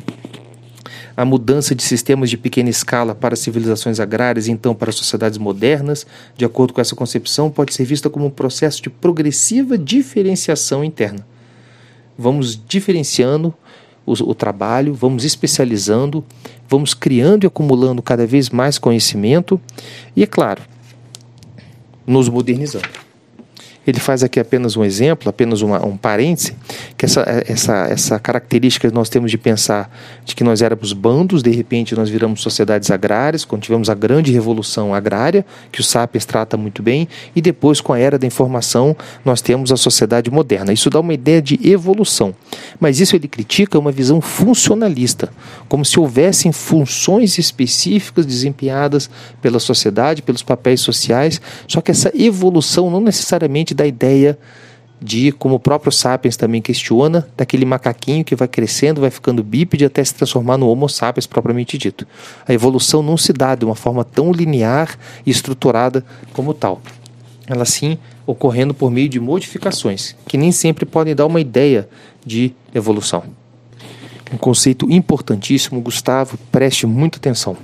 [1.19, 6.07] a mudança de sistemas de pequena escala para civilizações agrárias e então para sociedades modernas,
[6.37, 11.27] de acordo com essa concepção, pode ser vista como um processo de progressiva diferenciação interna.
[12.17, 13.53] Vamos diferenciando
[14.05, 16.23] o, o trabalho, vamos especializando,
[16.69, 19.59] vamos criando e acumulando cada vez mais conhecimento
[20.15, 20.61] e, é claro,
[22.07, 22.87] nos modernizando.
[23.85, 26.55] Ele faz aqui apenas um exemplo, apenas uma, um parêntese,
[26.97, 29.89] que essa, essa, essa característica que nós temos de pensar
[30.23, 34.31] de que nós éramos bandos, de repente nós viramos sociedades agrárias, quando tivemos a grande
[34.31, 38.95] revolução agrária, que o Sapiens trata muito bem, e depois, com a era da informação,
[39.25, 40.71] nós temos a sociedade moderna.
[40.71, 42.35] Isso dá uma ideia de evolução.
[42.79, 45.31] Mas isso ele critica uma visão funcionalista,
[45.67, 49.09] como se houvessem funções específicas desempenhadas
[49.41, 54.37] pela sociedade, pelos papéis sociais, só que essa evolução não necessariamente da ideia
[55.01, 59.85] de, como o próprio Sapiens também questiona, daquele macaquinho que vai crescendo, vai ficando bípede
[59.85, 62.05] até se transformar no Homo sapiens propriamente dito.
[62.47, 66.03] A evolução não se dá de uma forma tão linear e estruturada
[66.33, 66.81] como tal.
[67.49, 71.89] Ela sim ocorrendo por meio de modificações, que nem sempre podem dar uma ideia
[72.23, 73.23] de evolução.
[74.31, 77.57] Um conceito importantíssimo, Gustavo, preste muita atenção.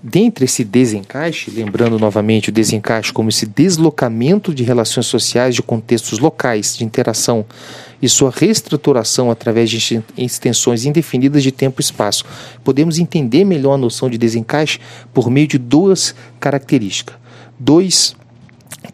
[0.00, 6.20] Dentre esse desencaixe, lembrando novamente o desencaixe como esse deslocamento de relações sociais de contextos
[6.20, 7.44] locais de interação
[8.00, 12.24] e sua reestruturação através de extensões indefinidas de tempo e espaço,
[12.62, 14.78] podemos entender melhor a noção de desencaixe
[15.12, 17.16] por meio de duas características,
[17.58, 18.14] dois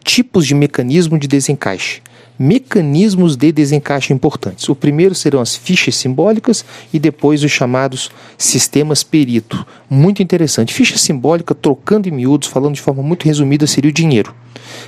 [0.03, 2.01] tipos de mecanismo de desencaixe
[2.37, 4.67] mecanismos de desencaixe importantes.
[4.67, 9.65] O primeiro serão as fichas simbólicas e depois os chamados sistemas perito.
[9.89, 10.73] Muito interessante.
[10.73, 14.33] Ficha simbólica, trocando em miúdos, falando de forma muito resumida, seria o dinheiro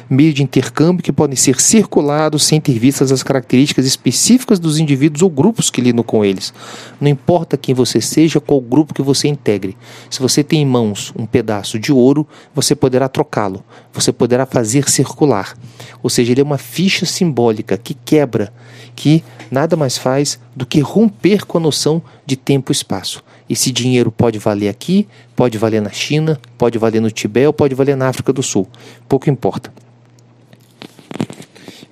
[0.09, 5.21] meio de intercâmbio que podem ser circulados sem ter vistas as características específicas dos indivíduos
[5.21, 6.53] ou grupos que lidam com eles.
[6.99, 9.75] Não importa quem você seja, qual grupo que você integre.
[10.09, 13.63] Se você tem em mãos um pedaço de ouro, você poderá trocá-lo,
[13.95, 15.57] você poderá fazer circular.
[16.03, 18.53] Ou seja, ele é uma ficha simbólica que quebra,
[18.95, 23.23] que nada mais faz do que romper com a noção de tempo e espaço.
[23.49, 27.95] Esse dinheiro pode valer aqui, pode valer na China, pode valer no Tibete pode valer
[27.95, 28.67] na África do Sul.
[29.07, 29.71] Pouco importa.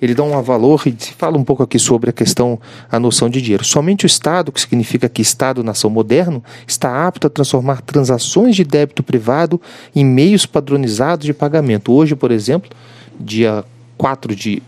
[0.04, 3.40] Ele dá um valor e fala um pouco aqui sobre a questão, a noção de
[3.40, 3.64] dinheiro.
[3.64, 9.02] Somente o Estado, que significa que Estado-nação moderno, está apto a transformar transações de débito
[9.02, 9.60] privado
[9.96, 11.92] em meios padronizados de pagamento.
[11.92, 12.70] Hoje, por exemplo,
[13.18, 13.64] dia
[13.96, 14.62] 4 de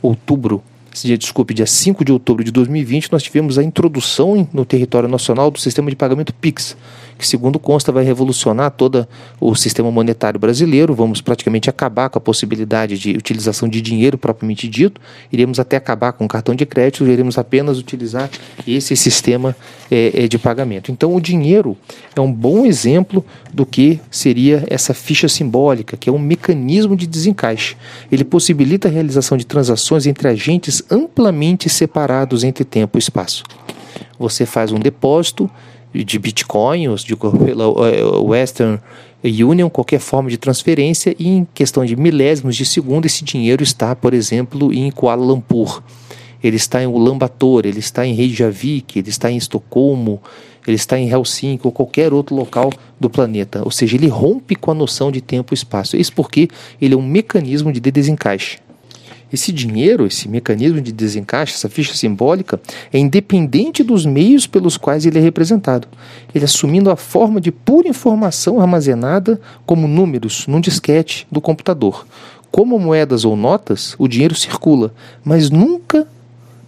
[0.00, 0.62] outubro
[0.92, 5.50] dia, desculpe, dia 5 de outubro de 2020, nós tivemos a introdução no território nacional
[5.50, 6.76] do sistema de pagamento PIX,
[7.20, 9.06] que, segundo consta, vai revolucionar todo
[9.38, 10.94] o sistema monetário brasileiro.
[10.94, 15.00] Vamos praticamente acabar com a possibilidade de utilização de dinheiro propriamente dito.
[15.30, 18.30] Iremos até acabar com o cartão de crédito, iremos apenas utilizar
[18.66, 19.54] esse sistema
[19.90, 20.90] é, é, de pagamento.
[20.90, 21.76] Então, o dinheiro
[22.16, 27.06] é um bom exemplo do que seria essa ficha simbólica, que é um mecanismo de
[27.06, 27.76] desencaixe.
[28.10, 33.44] Ele possibilita a realização de transações entre agentes amplamente separados entre tempo e espaço.
[34.18, 35.50] Você faz um depósito
[35.92, 38.78] de Bitcoin, de, pela eh, Western
[39.22, 43.94] Union, qualquer forma de transferência, e em questão de milésimos de segundo, esse dinheiro está,
[43.94, 45.82] por exemplo, em Kuala Lumpur,
[46.42, 50.22] ele está em Ulaanbaatar, ele está em Reykjavik, ele está em Estocolmo,
[50.66, 53.62] ele está em Helsinki ou qualquer outro local do planeta.
[53.64, 55.96] Ou seja, ele rompe com a noção de tempo e espaço.
[55.96, 56.48] Isso porque
[56.80, 58.58] ele é um mecanismo de desencaixe.
[59.32, 62.60] Esse dinheiro, esse mecanismo de desencaixe, essa ficha simbólica,
[62.92, 65.86] é independente dos meios pelos quais ele é representado.
[66.34, 72.06] Ele assumindo a forma de pura informação armazenada como números num disquete do computador.
[72.50, 74.92] Como moedas ou notas, o dinheiro circula,
[75.24, 76.06] mas nunca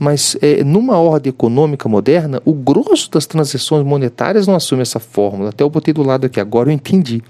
[0.02, 5.50] mas é, numa ordem econômica moderna, o grosso das transações monetárias não assume essa fórmula.
[5.50, 7.22] Até eu botei do lado aqui agora, eu entendi.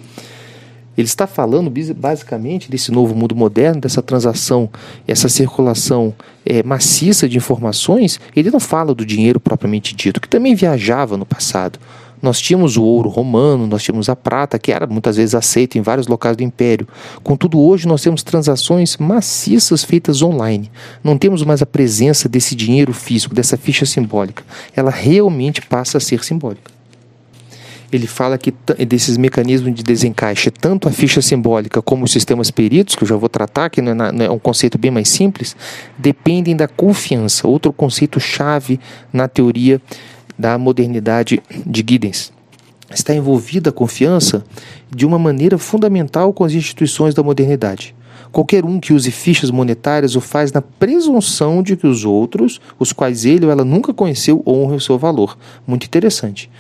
[0.96, 4.68] Ele está falando basicamente desse novo mundo moderno, dessa transação,
[5.06, 8.20] essa circulação é, maciça de informações.
[8.36, 11.78] Ele não fala do dinheiro propriamente dito, que também viajava no passado.
[12.20, 15.82] Nós tínhamos o ouro romano, nós tínhamos a prata, que era muitas vezes aceita em
[15.82, 16.86] vários locais do império.
[17.20, 20.70] Contudo, hoje nós temos transações maciças feitas online.
[21.02, 24.44] Não temos mais a presença desse dinheiro físico, dessa ficha simbólica.
[24.76, 26.71] Ela realmente passa a ser simbólica
[27.92, 28.54] ele fala que
[28.88, 33.16] desses mecanismos de desencaixe, tanto a ficha simbólica como os sistemas peritos, que eu já
[33.16, 35.54] vou tratar, que não é, não é um conceito bem mais simples,
[35.98, 38.80] dependem da confiança, outro conceito chave
[39.12, 39.80] na teoria
[40.38, 42.32] da modernidade de Giddens.
[42.90, 44.42] Está envolvida a confiança
[44.90, 47.94] de uma maneira fundamental com as instituições da modernidade.
[48.30, 52.90] Qualquer um que use fichas monetárias o faz na presunção de que os outros, os
[52.90, 55.36] quais ele ou ela nunca conheceu, honram o seu valor.
[55.66, 56.50] Muito interessante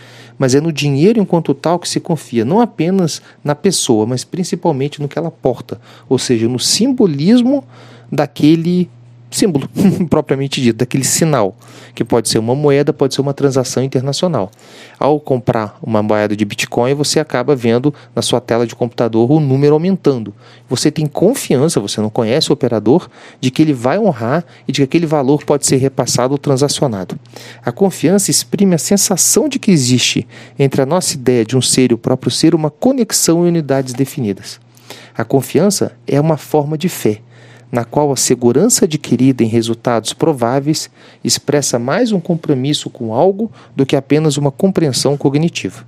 [0.42, 5.00] mas é no dinheiro enquanto tal que se confia, não apenas na pessoa, mas principalmente
[5.00, 7.62] no que ela porta, ou seja, no simbolismo
[8.10, 8.90] daquele
[9.36, 9.68] símbolo
[10.08, 11.56] propriamente dito, daquele sinal,
[11.94, 14.50] que pode ser uma moeda, pode ser uma transação internacional.
[14.98, 19.40] Ao comprar uma moeda de Bitcoin, você acaba vendo na sua tela de computador o
[19.40, 20.34] número aumentando.
[20.68, 23.08] Você tem confiança, você não conhece o operador,
[23.40, 27.18] de que ele vai honrar e de que aquele valor pode ser repassado ou transacionado.
[27.64, 30.26] A confiança exprime a sensação de que existe
[30.58, 33.94] entre a nossa ideia de um ser e o próprio ser uma conexão em unidades
[33.94, 34.60] definidas.
[35.14, 37.20] A confiança é uma forma de fé
[37.72, 40.90] na qual a segurança adquirida em resultados prováveis
[41.24, 45.86] expressa mais um compromisso com algo do que apenas uma compreensão cognitiva.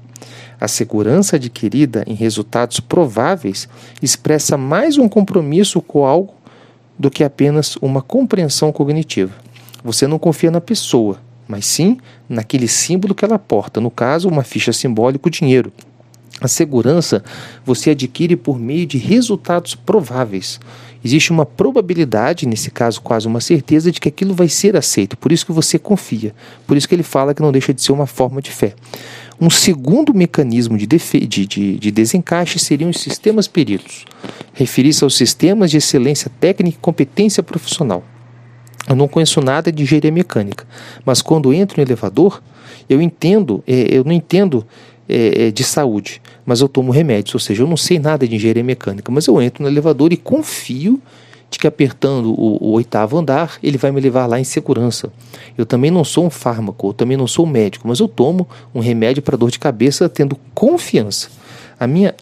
[0.58, 3.68] A segurança adquirida em resultados prováveis
[4.00, 6.32] expressa mais um compromisso com algo
[6.98, 9.34] do que apenas uma compreensão cognitiva.
[9.84, 14.42] Você não confia na pessoa, mas sim naquele símbolo que ela porta, no caso, uma
[14.42, 15.70] ficha simbólica, o dinheiro.
[16.40, 17.22] A segurança
[17.64, 20.58] você adquire por meio de resultados prováveis
[21.04, 25.18] Existe uma probabilidade, nesse caso quase uma certeza, de que aquilo vai ser aceito.
[25.18, 26.34] Por isso que você confia.
[26.66, 28.74] Por isso que ele fala que não deixa de ser uma forma de fé.
[29.38, 34.06] Um segundo mecanismo de, de, de, de desencaixe seriam os sistemas peritos.
[34.54, 38.02] Referir-se aos sistemas de excelência técnica e competência profissional.
[38.88, 40.66] Eu não conheço nada de engenharia mecânica,
[41.04, 42.42] mas quando entro no elevador,
[42.88, 44.66] eu entendo, é, eu não entendo
[45.08, 48.35] é, é, de saúde, mas eu tomo remédios, ou seja, eu não sei nada de
[48.35, 51.00] engenharia mecânica, mas eu entro no elevador e confio
[51.50, 55.12] de que apertando o, o, oitavo andar ele vai me levar lá em segurança.
[55.57, 58.48] Eu também não sou um fármaco, eu também não sou um médico, mas eu tomo
[58.74, 61.28] um remédio para dor de cabeça tendo confiança.
[61.78, 62.14] A minha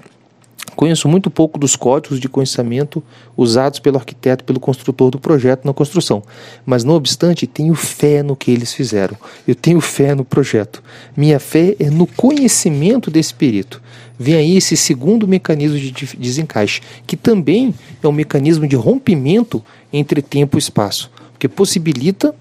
[0.74, 3.02] Conheço muito pouco dos códigos de conhecimento
[3.36, 6.22] usados pelo arquiteto, pelo construtor do projeto na construção,
[6.64, 9.16] mas não obstante, tenho fé no que eles fizeram.
[9.46, 10.82] Eu tenho fé no projeto.
[11.16, 13.82] Minha fé é no conhecimento desse perito.
[14.18, 20.22] Vem aí esse segundo mecanismo de desencaixe, que também é um mecanismo de rompimento entre
[20.22, 22.34] tempo e espaço, porque possibilita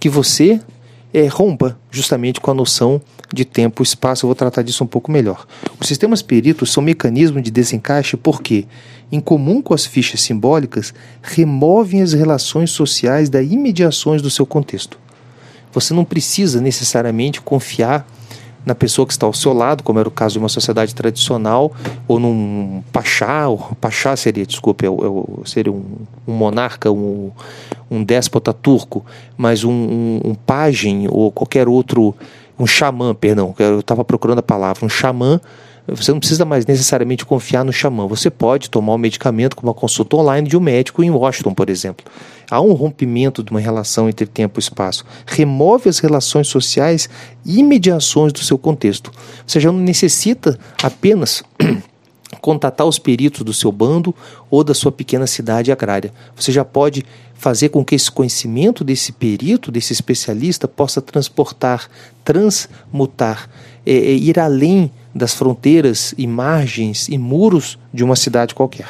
[0.00, 0.60] que você
[1.12, 3.00] é, rompa justamente com a noção
[3.32, 4.24] de tempo e espaço.
[4.24, 5.46] Eu vou tratar disso um pouco melhor.
[5.80, 8.66] Os sistemas peritos são mecanismos de desencaixe porque,
[9.10, 14.98] em comum com as fichas simbólicas, removem as relações sociais das imediações do seu contexto.
[15.72, 18.06] Você não precisa necessariamente confiar
[18.66, 21.72] na pessoa que está ao seu lado, como era o caso de uma sociedade tradicional,
[22.08, 24.92] ou num pachá, ou pachá seria, desculpe, é, é,
[25.44, 25.84] seria um,
[26.26, 27.30] um monarca, um,
[27.88, 32.12] um déspota turco, mas um, um, um pajem ou qualquer outro,
[32.58, 35.40] um xamã, perdão, eu estava procurando a palavra, um xamã
[35.94, 38.06] você não precisa mais necessariamente confiar no xamã.
[38.08, 41.70] Você pode tomar um medicamento com uma consulta online de um médico em Washington, por
[41.70, 42.04] exemplo.
[42.50, 45.04] Há um rompimento de uma relação entre tempo e espaço.
[45.26, 47.08] Remove as relações sociais
[47.44, 49.12] e mediações do seu contexto.
[49.46, 51.44] Você já não necessita apenas
[52.40, 54.14] contatar os peritos do seu bando
[54.50, 56.12] ou da sua pequena cidade agrária.
[56.34, 61.88] Você já pode fazer com que esse conhecimento desse perito, desse especialista, possa transportar,
[62.24, 63.48] transmutar,
[63.84, 68.88] é, é, ir além das fronteiras e margens e muros de uma cidade qualquer.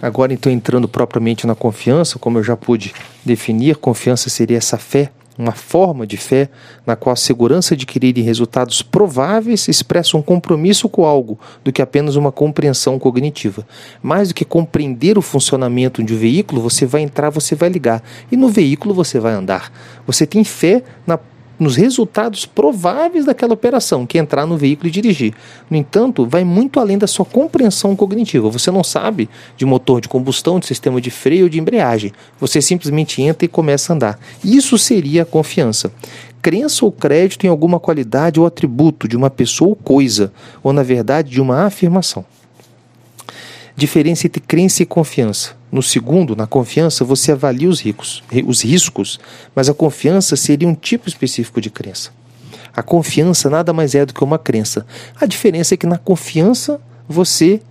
[0.00, 2.92] Agora, então, entrando propriamente na confiança, como eu já pude
[3.24, 6.48] definir, confiança seria essa fé, uma forma de fé
[6.86, 11.82] na qual a segurança adquirida em resultados prováveis expressa um compromisso com algo do que
[11.82, 13.66] apenas uma compreensão cognitiva.
[14.02, 18.02] Mais do que compreender o funcionamento de um veículo, você vai entrar, você vai ligar,
[18.30, 19.72] e no veículo você vai andar.
[20.06, 21.18] Você tem fé na
[21.62, 25.34] nos resultados prováveis daquela operação, que é entrar no veículo e dirigir.
[25.70, 28.50] No entanto, vai muito além da sua compreensão cognitiva.
[28.50, 32.12] Você não sabe de motor de combustão, de sistema de freio ou de embreagem.
[32.40, 34.18] Você simplesmente entra e começa a andar.
[34.44, 35.92] Isso seria a confiança.
[36.42, 40.82] Crença ou crédito em alguma qualidade ou atributo de uma pessoa ou coisa, ou na
[40.82, 42.24] verdade de uma afirmação.
[43.76, 45.61] Diferença entre crença e confiança.
[45.72, 49.18] No segundo, na confiança, você avalia os, ricos, os riscos,
[49.56, 52.10] mas a confiança seria um tipo específico de crença.
[52.76, 54.86] A confiança nada mais é do que uma crença.
[55.18, 57.62] A diferença é que na confiança você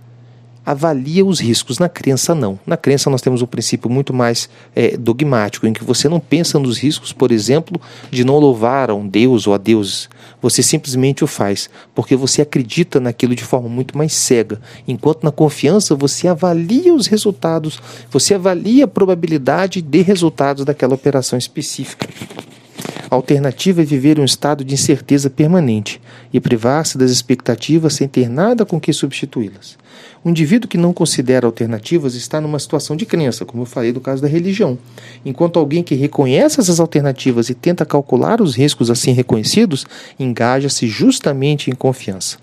[0.64, 2.58] avalia os riscos, na crença não.
[2.66, 6.58] Na crença nós temos um princípio muito mais é, dogmático, em que você não pensa
[6.58, 10.08] nos riscos, por exemplo, de não louvar a um Deus ou a deuses.
[10.40, 14.60] Você simplesmente o faz, porque você acredita naquilo de forma muito mais cega.
[14.86, 21.38] Enquanto na confiança você avalia os resultados, você avalia a probabilidade de resultados daquela operação
[21.38, 22.08] específica.
[23.12, 26.00] A alternativa é viver um estado de incerteza permanente
[26.32, 29.76] e privar-se das expectativas sem ter nada com que substituí-las.
[30.24, 34.00] O indivíduo que não considera alternativas está numa situação de crença, como eu falei do
[34.00, 34.78] caso da religião,
[35.26, 39.84] enquanto alguém que reconhece essas alternativas e tenta calcular os riscos assim reconhecidos
[40.18, 42.38] engaja-se justamente em confiança.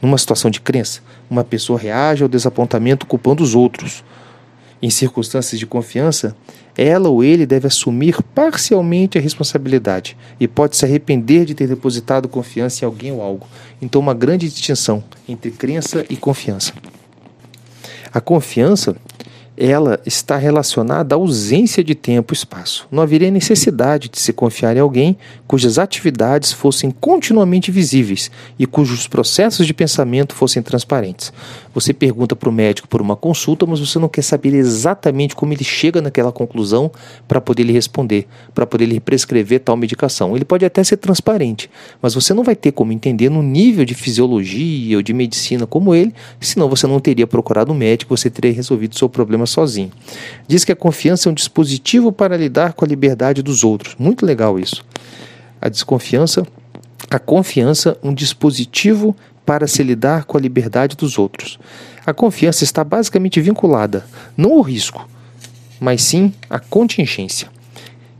[0.00, 4.02] Numa situação de crença, uma pessoa reage ao desapontamento culpando os outros.
[4.80, 6.34] Em circunstâncias de confiança,
[6.76, 12.28] ela ou ele deve assumir parcialmente a responsabilidade e pode se arrepender de ter depositado
[12.28, 13.46] confiança em alguém ou algo.
[13.80, 16.72] Então, uma grande distinção entre crença e confiança.
[18.12, 18.96] A confiança
[19.56, 22.86] ela está relacionada à ausência de tempo e espaço.
[22.90, 25.16] Não haveria necessidade de se confiar em alguém
[25.46, 31.32] cujas atividades fossem continuamente visíveis e cujos processos de pensamento fossem transparentes.
[31.72, 35.52] Você pergunta para o médico por uma consulta, mas você não quer saber exatamente como
[35.52, 36.90] ele chega naquela conclusão
[37.26, 40.36] para poder lhe responder, para poder lhe prescrever tal medicação.
[40.36, 41.70] Ele pode até ser transparente,
[42.02, 45.94] mas você não vai ter como entender no nível de fisiologia ou de medicina como
[45.94, 49.90] ele, senão você não teria procurado um médico, você teria resolvido seu problema sozinho.
[50.46, 53.94] Diz que a confiança é um dispositivo para lidar com a liberdade dos outros.
[53.98, 54.84] Muito legal isso.
[55.60, 56.46] A desconfiança,
[57.10, 61.58] a confiança, um dispositivo para se lidar com a liberdade dos outros.
[62.04, 64.04] A confiança está basicamente vinculada
[64.36, 65.08] não ao risco,
[65.80, 67.48] mas sim à contingência.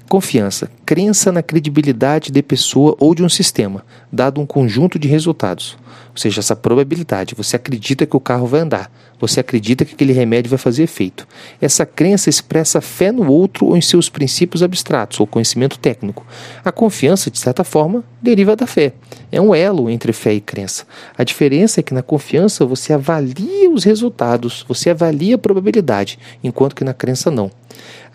[0.08, 5.76] Confiança, crença na credibilidade de pessoa ou de um sistema, dado um conjunto de resultados.
[6.12, 7.34] Ou seja, essa probabilidade.
[7.34, 8.88] Você acredita que o carro vai andar.
[9.18, 11.26] Você acredita que aquele remédio vai fazer efeito.
[11.60, 16.24] Essa crença expressa fé no outro ou em seus princípios abstratos ou conhecimento técnico.
[16.64, 18.92] A confiança, de certa forma, deriva da fé.
[19.32, 20.86] É um elo entre fé e crença.
[21.18, 26.76] A diferença é que na confiança você avalia os resultados, você avalia a probabilidade, enquanto
[26.76, 27.50] que na crença não.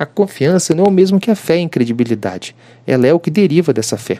[0.01, 2.55] A confiança não é o mesmo que a fé em credibilidade.
[2.87, 4.19] Ela é o que deriva dessa fé.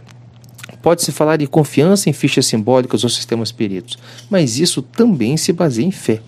[0.80, 3.98] Pode-se falar de confiança em fichas simbólicas ou sistemas peritos,
[4.30, 6.22] mas isso também se baseia em fé.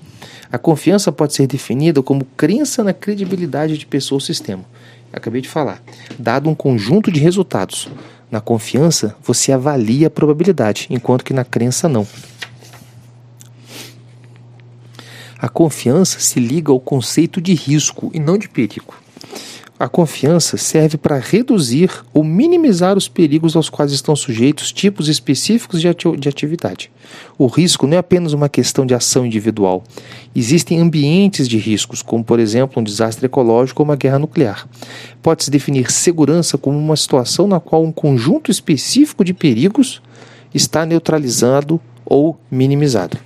[0.51, 4.65] A confiança pode ser definida como crença na credibilidade de pessoa ou sistema.
[5.13, 5.83] Acabei de falar.
[6.17, 7.87] Dado um conjunto de resultados.
[8.31, 12.07] Na confiança, você avalia a probabilidade, enquanto que na crença não.
[15.37, 19.02] A confiança se liga ao conceito de risco e não de perigo.
[19.79, 25.81] A confiança serve para reduzir ou minimizar os perigos aos quais estão sujeitos tipos específicos
[25.81, 26.91] de, ati de atividade.
[27.37, 29.83] O risco não é apenas uma questão de ação individual.
[30.35, 34.67] Existem ambientes de riscos, como por exemplo um desastre ecológico ou uma guerra nuclear.
[35.21, 40.01] Pode-se definir segurança como uma situação na qual um conjunto específico de perigos
[40.53, 43.17] está neutralizado ou minimizado.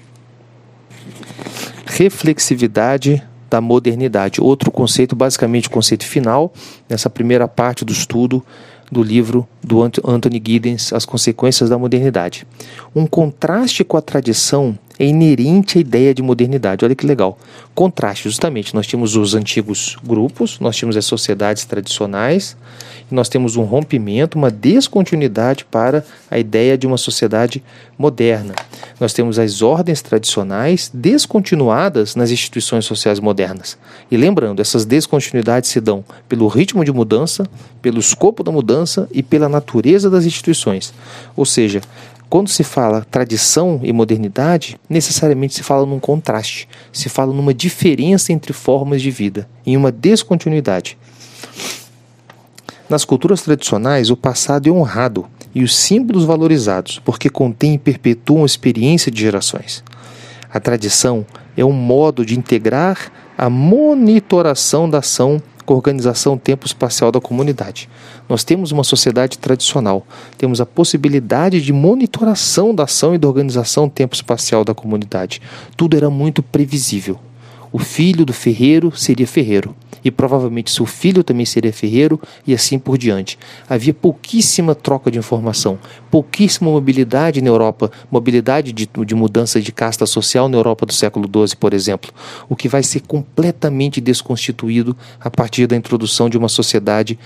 [1.85, 4.41] Reflexividade da modernidade.
[4.41, 6.53] Outro conceito, basicamente o conceito final,
[6.89, 8.43] nessa primeira parte do estudo
[8.91, 12.47] do livro do Anthony Giddens, As Consequências da Modernidade.
[12.95, 16.83] Um contraste com a tradição é inerente à ideia de modernidade.
[16.83, 17.37] Olha que legal.
[17.75, 22.57] Contraste, justamente, nós tínhamos os antigos grupos, nós tínhamos as sociedades tradicionais,
[23.09, 27.63] e nós temos um rompimento, uma descontinuidade para a ideia de uma sociedade
[27.97, 28.53] moderna.
[28.99, 33.77] Nós temos as ordens tradicionais descontinuadas nas instituições sociais modernas.
[34.11, 37.47] E lembrando, essas descontinuidades se dão pelo ritmo de mudança,
[37.81, 40.93] pelo escopo da mudança e pela natureza das instituições.
[41.35, 41.81] Ou seja,
[42.29, 48.33] quando se fala tradição e modernidade, necessariamente se fala num contraste, se fala numa diferença
[48.33, 50.97] entre formas de vida, em uma descontinuidade.
[52.89, 58.43] Nas culturas tradicionais, o passado é honrado e os símbolos valorizados, porque contém e perpetuam
[58.43, 59.83] a experiência de gerações.
[60.51, 61.25] A tradição
[61.55, 67.19] é um modo de integrar a monitoração da ação com a organização tempo espacial da
[67.19, 67.89] comunidade.
[68.29, 70.07] Nós temos uma sociedade tradicional,
[70.37, 75.41] temos a possibilidade de monitoração da ação e da organização tempo espacial da comunidade.
[75.75, 77.19] Tudo era muito previsível.
[77.71, 82.79] O filho do ferreiro seria ferreiro e provavelmente seu filho também seria ferreiro e assim
[82.79, 83.37] por diante.
[83.69, 85.77] Havia pouquíssima troca de informação,
[86.09, 91.27] pouquíssima mobilidade na Europa, mobilidade de, de mudança de casta social na Europa do século
[91.27, 92.11] XII, por exemplo,
[92.47, 97.19] o que vai ser completamente desconstituído a partir da introdução de uma sociedade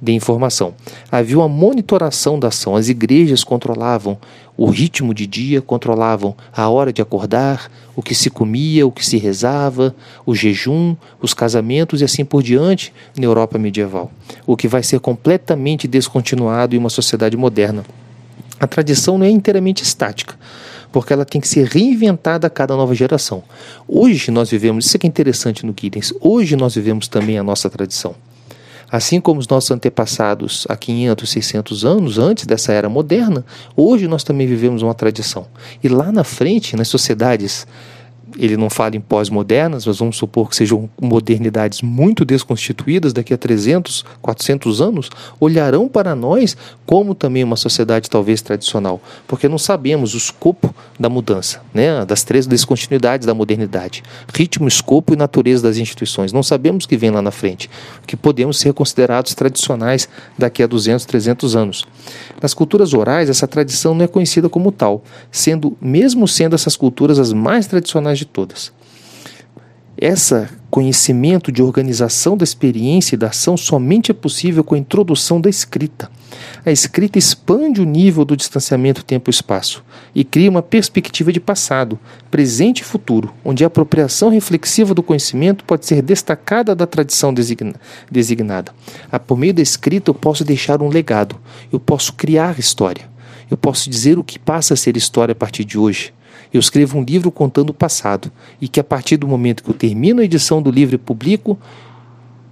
[0.00, 0.74] de informação.
[1.10, 2.76] Havia uma monitoração da ação.
[2.76, 4.16] As igrejas controlavam
[4.56, 9.04] o ritmo de dia, controlavam a hora de acordar, o que se comia, o que
[9.04, 9.94] se rezava,
[10.24, 14.10] o jejum, os casamentos e assim por diante na Europa medieval.
[14.46, 17.84] O que vai ser completamente descontinuado em uma sociedade moderna.
[18.60, 20.36] A tradição não é inteiramente estática
[20.90, 23.42] porque ela tem que ser reinventada a cada nova geração.
[23.86, 27.42] Hoje nós vivemos, isso é que é interessante no Giddens, hoje nós vivemos também a
[27.42, 28.14] nossa tradição.
[28.90, 33.44] Assim como os nossos antepassados há 500, 600 anos, antes dessa era moderna,
[33.76, 35.46] hoje nós também vivemos uma tradição.
[35.82, 37.66] E lá na frente, nas sociedades
[38.38, 43.38] ele não fala em pós-modernas, mas vamos supor que sejam modernidades muito desconstituídas daqui a
[43.38, 45.10] 300, 400 anos,
[45.40, 51.08] olharão para nós como também uma sociedade talvez tradicional, porque não sabemos o escopo da
[51.08, 56.32] mudança, né, das três descontinuidades da modernidade, ritmo, escopo e natureza das instituições.
[56.32, 57.68] Não sabemos o que vem lá na frente,
[58.06, 60.08] que podemos ser considerados tradicionais
[60.38, 61.84] daqui a 200, 300 anos.
[62.40, 67.18] Nas culturas orais, essa tradição não é conhecida como tal, sendo mesmo sendo essas culturas
[67.18, 68.72] as mais tradicionais de todas.
[70.00, 75.40] Esse conhecimento de organização da experiência e da ação somente é possível com a introdução
[75.40, 76.08] da escrita.
[76.64, 79.82] A escrita expande o nível do distanciamento tempo-espaço
[80.14, 81.98] e cria uma perspectiva de passado,
[82.30, 88.72] presente e futuro, onde a apropriação reflexiva do conhecimento pode ser destacada da tradição designada.
[89.26, 91.34] Por meio da escrita, eu posso deixar um legado,
[91.72, 93.08] eu posso criar história,
[93.50, 96.12] eu posso dizer o que passa a ser história a partir de hoje.
[96.52, 98.30] Eu escrevo um livro contando o passado
[98.60, 101.58] e que a partir do momento que eu termino a edição do livro e publico,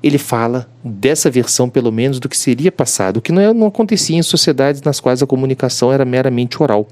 [0.02, 3.66] ele fala dessa versão, pelo menos, do que seria passado, o que não, é, não
[3.66, 6.86] acontecia em sociedades nas quais a comunicação era meramente oral.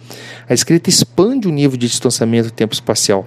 [0.48, 3.24] A escrita expande o nível de distanciamento tempo-espacial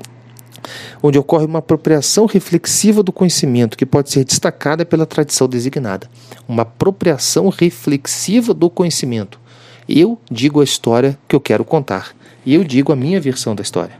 [1.01, 6.09] onde ocorre uma apropriação reflexiva do conhecimento que pode ser destacada pela tradição designada.
[6.47, 9.39] Uma apropriação reflexiva do conhecimento.
[9.87, 12.15] Eu digo a história que eu quero contar,
[12.45, 13.95] e eu digo a minha versão da história.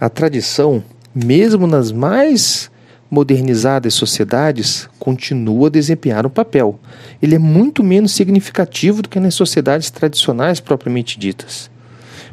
[0.00, 0.82] A tradição,
[1.14, 2.70] mesmo nas mais
[3.10, 6.78] modernizadas sociedades, continua a desempenhar um papel.
[7.22, 11.70] Ele é muito menos significativo do que nas sociedades tradicionais propriamente ditas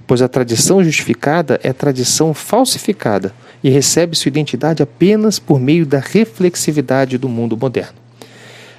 [0.06, 3.34] pois a tradição justificada é tradição falsificada
[3.64, 8.03] e recebe sua identidade apenas por meio da reflexividade do mundo moderno.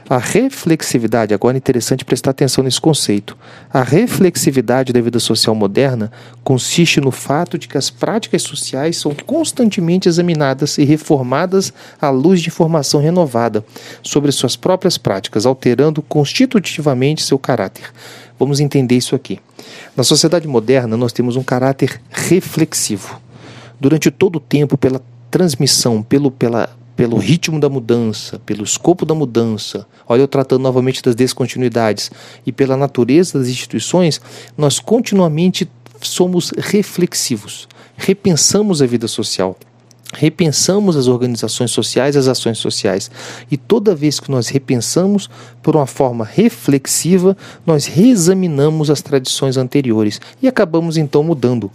[0.09, 3.35] A reflexividade, agora é interessante prestar atenção nesse conceito.
[3.73, 9.15] A reflexividade da vida social moderna consiste no fato de que as práticas sociais são
[9.15, 13.65] constantemente examinadas e reformadas à luz de informação renovada
[14.03, 17.91] sobre suas próprias práticas, alterando constitutivamente seu caráter.
[18.39, 19.41] Vamos entender isso aqui.
[19.97, 23.19] Na sociedade moderna, nós temos um caráter reflexivo.
[23.81, 25.01] Durante todo o tempo, pela
[25.31, 31.03] transmissão, pelo, pela, pelo ritmo da mudança, pelo escopo da mudança, olha eu tratando novamente
[31.03, 32.11] das descontinuidades,
[32.47, 34.20] e pela natureza das instituições,
[34.57, 35.68] nós continuamente
[36.01, 39.57] somos reflexivos, repensamos a vida social
[40.13, 43.11] repensamos as organizações sociais, as ações sociais.
[43.51, 45.29] E toda vez que nós repensamos
[45.63, 47.37] por uma forma reflexiva,
[47.67, 51.71] nós reexaminamos as tradições anteriores e acabamos então mudando.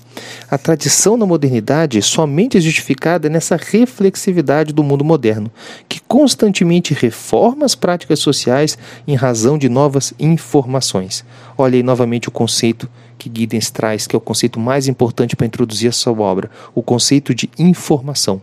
[0.50, 5.52] A tradição na modernidade somente é justificada nessa reflexividade do mundo moderno,
[5.88, 8.78] que constantemente reforma as práticas sociais
[9.08, 11.26] em razão de novas informações.
[11.58, 12.88] Olha aí novamente o conceito
[13.20, 16.82] que Giddens traz, que é o conceito mais importante para introduzir a sua obra, o
[16.82, 18.42] conceito de informação,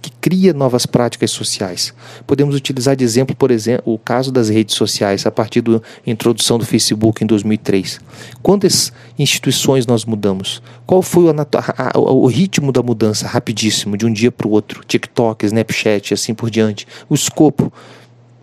[0.00, 1.94] que cria novas práticas sociais.
[2.26, 6.58] Podemos utilizar de exemplo, por exemplo, o caso das redes sociais, a partir da introdução
[6.58, 8.00] do Facebook em 2003.
[8.42, 10.62] Quantas instituições nós mudamos?
[10.86, 14.82] Qual foi o, o ritmo da mudança rapidíssimo, de um dia para o outro?
[14.86, 16.86] TikTok, Snapchat, assim por diante.
[17.08, 17.72] O escopo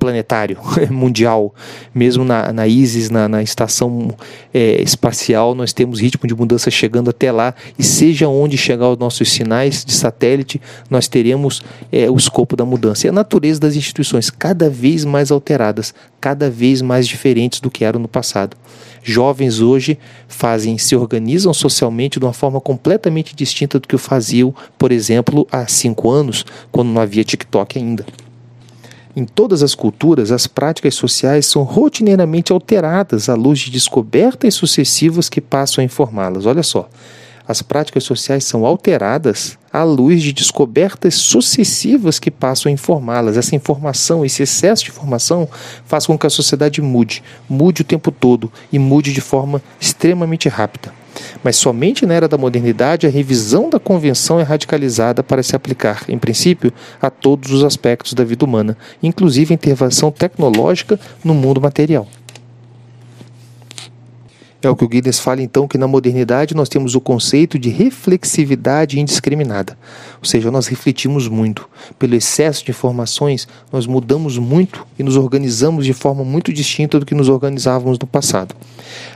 [0.02, 0.58] planetário,
[0.90, 1.54] mundial.
[1.94, 4.10] Mesmo na, na ISIS, na, na estação
[4.52, 7.54] é, espacial, nós temos ritmo de mudança chegando até lá.
[7.78, 12.66] E seja onde chegar os nossos sinais de satélite, nós teremos é, o escopo da
[12.66, 13.06] mudança.
[13.06, 17.86] E a natureza das instituições cada vez mais alteradas, cada vez mais diferentes do que
[17.86, 18.58] eram no passado.
[19.04, 24.54] Jovens hoje fazem, se organizam socialmente de uma forma completamente distinta do que o faziam,
[24.80, 28.04] por exemplo, há cinco anos, quando não havia TikTok ainda.
[29.14, 35.28] Em todas as culturas, as práticas sociais são rotineiramente alteradas à luz de descobertas sucessivas
[35.28, 36.46] que passam a informá-las.
[36.46, 36.90] Olha só,
[37.46, 43.36] as práticas sociais são alteradas à luz de descobertas sucessivas que passam a informá-las.
[43.36, 45.50] Essa informação, esse excesso de informação,
[45.86, 50.48] faz com que a sociedade mude, mude o tempo todo e mude de forma extremamente
[50.48, 51.01] rápida.
[51.44, 56.04] Mas somente na era da modernidade a revisão da convenção é radicalizada para se aplicar,
[56.08, 61.62] em princípio, a todos os aspectos da vida humana, inclusive a intervenção tecnológica no mundo
[61.62, 62.08] material.
[64.64, 67.70] É o que o Guinness fala então que na modernidade nós temos o conceito de
[67.70, 69.76] reflexividade indiscriminada.
[70.20, 71.68] Ou seja, nós refletimos muito.
[71.98, 77.06] Pelo excesso de informações, nós mudamos muito e nos organizamos de forma muito distinta do
[77.08, 78.54] que nos organizávamos no passado.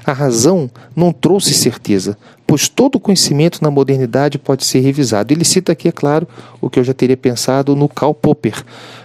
[0.04, 2.18] A razão não trouxe certeza,
[2.48, 5.32] pois todo conhecimento na modernidade pode ser revisado.
[5.32, 6.28] Ele cita aqui, é claro,
[6.60, 8.64] o que eu já teria pensado no Karl Popper,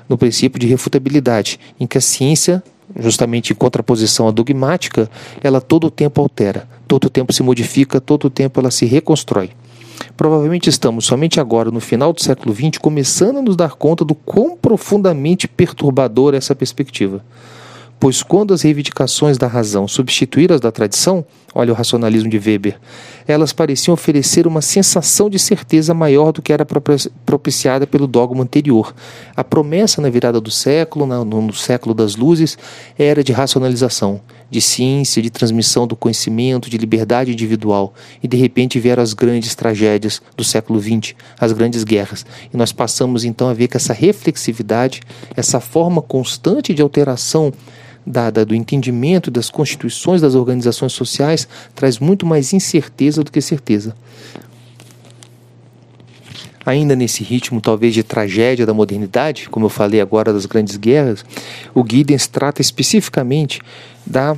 [0.08, 2.62] no princípio de refutabilidade, em que a ciência
[2.98, 5.10] justamente em contraposição à dogmática,
[5.42, 8.86] ela todo o tempo altera, todo o tempo se modifica, todo o tempo ela se
[8.86, 9.50] reconstrói.
[10.16, 14.14] Provavelmente estamos somente agora, no final do século XX, começando a nos dar conta do
[14.14, 17.22] quão profundamente perturbadora é essa perspectiva
[18.00, 21.22] pois quando as reivindicações da razão substituíram as da tradição,
[21.54, 22.78] olha o racionalismo de Weber,
[23.26, 26.66] elas pareciam oferecer uma sensação de certeza maior do que era
[27.26, 28.94] propiciada pelo dogma anterior.
[29.36, 32.56] A promessa na virada do século, no século das luzes,
[32.98, 34.20] era de racionalização,
[34.50, 37.94] de ciência, de transmissão do conhecimento, de liberdade individual.
[38.22, 42.24] E de repente vieram as grandes tragédias do século XX, as grandes guerras.
[42.52, 45.00] E nós passamos então a ver que essa reflexividade,
[45.36, 47.52] essa forma constante de alteração
[48.10, 53.94] dada do entendimento das constituições das organizações sociais traz muito mais incerteza do que certeza.
[56.64, 61.24] Ainda nesse ritmo, talvez de tragédia da modernidade, como eu falei agora das grandes guerras,
[61.74, 63.60] o Giddens trata especificamente
[64.06, 64.36] da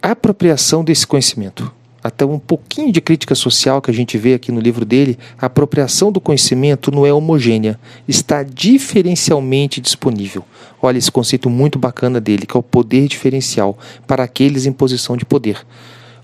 [0.00, 1.72] apropriação desse conhecimento.
[2.02, 5.46] Até um pouquinho de crítica social que a gente vê aqui no livro dele, a
[5.46, 7.78] apropriação do conhecimento não é homogênea,
[8.08, 10.44] está diferencialmente disponível.
[10.80, 15.16] Olha esse conceito muito bacana dele, que é o poder diferencial para aqueles em posição
[15.16, 15.64] de poder.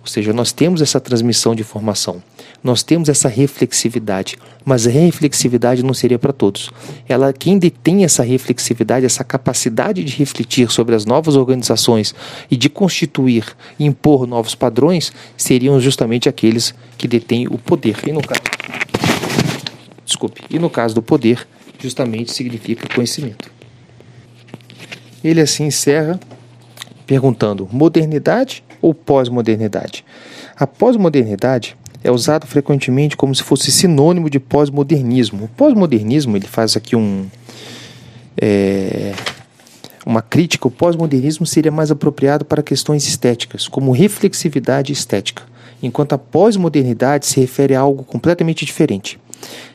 [0.00, 2.22] Ou seja, nós temos essa transmissão de informação,
[2.62, 6.70] nós temos essa reflexividade, mas a reflexividade não seria para todos.
[7.08, 12.14] Ela, quem detém essa reflexividade, essa capacidade de refletir sobre as novas organizações
[12.50, 13.44] e de constituir
[13.78, 17.96] e impor novos padrões, seriam justamente aqueles que detêm o poder.
[18.06, 18.40] E no caso,
[20.04, 21.46] desculpe, e no caso do poder,
[21.78, 23.50] justamente significa conhecimento.
[25.22, 26.18] Ele assim encerra
[27.06, 30.04] perguntando: modernidade ou pós-modernidade.
[30.56, 35.44] A pós-modernidade é usado frequentemente como se fosse sinônimo de pós-modernismo.
[35.44, 37.26] O pós-modernismo, ele faz aqui um,
[38.36, 39.12] é,
[40.06, 45.42] uma crítica, o pós-modernismo seria mais apropriado para questões estéticas, como reflexividade estética,
[45.82, 49.18] enquanto a pós-modernidade se refere a algo completamente diferente.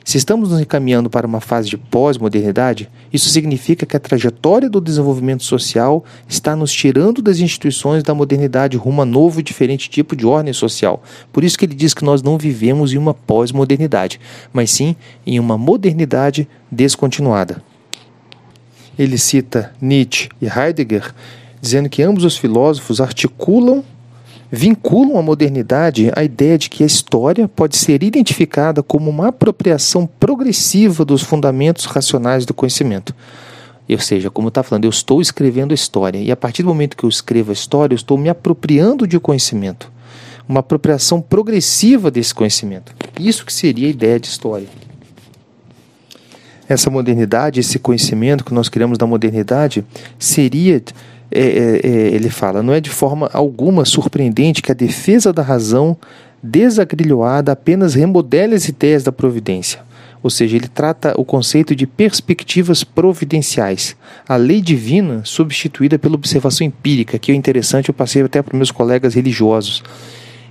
[0.03, 4.81] Se estamos nos encaminhando para uma fase de pós-modernidade, isso significa que a trajetória do
[4.81, 10.15] desenvolvimento social está nos tirando das instituições da modernidade rumo a novo e diferente tipo
[10.15, 11.01] de ordem social.
[11.31, 14.19] Por isso que ele diz que nós não vivemos em uma pós-modernidade,
[14.51, 14.95] mas sim
[15.25, 17.63] em uma modernidade descontinuada.
[18.99, 21.13] Ele cita Nietzsche e Heidegger,
[21.61, 23.83] dizendo que ambos os filósofos articulam
[24.55, 30.05] vinculam a modernidade à ideia de que a história pode ser identificada como uma apropriação
[30.05, 33.15] progressiva dos fundamentos racionais do conhecimento.
[33.89, 36.95] Ou seja, como está falando, eu estou escrevendo a história, e a partir do momento
[36.95, 39.91] que eu escrevo a história, eu estou me apropriando de conhecimento.
[40.47, 42.93] Uma apropriação progressiva desse conhecimento.
[43.19, 44.67] Isso que seria a ideia de história.
[46.69, 49.83] Essa modernidade, esse conhecimento que nós criamos da modernidade,
[50.19, 50.79] seria
[51.33, 55.41] é, é, é, ele fala: não é de forma alguma surpreendente que a defesa da
[55.41, 55.97] razão
[56.41, 59.81] desagrilhoada apenas remodele as ideias da providência.
[60.21, 63.95] Ou seja, ele trata o conceito de perspectivas providenciais.
[64.27, 68.71] A lei divina substituída pela observação empírica, que é interessante, eu passei até para meus
[68.71, 69.83] colegas religiosos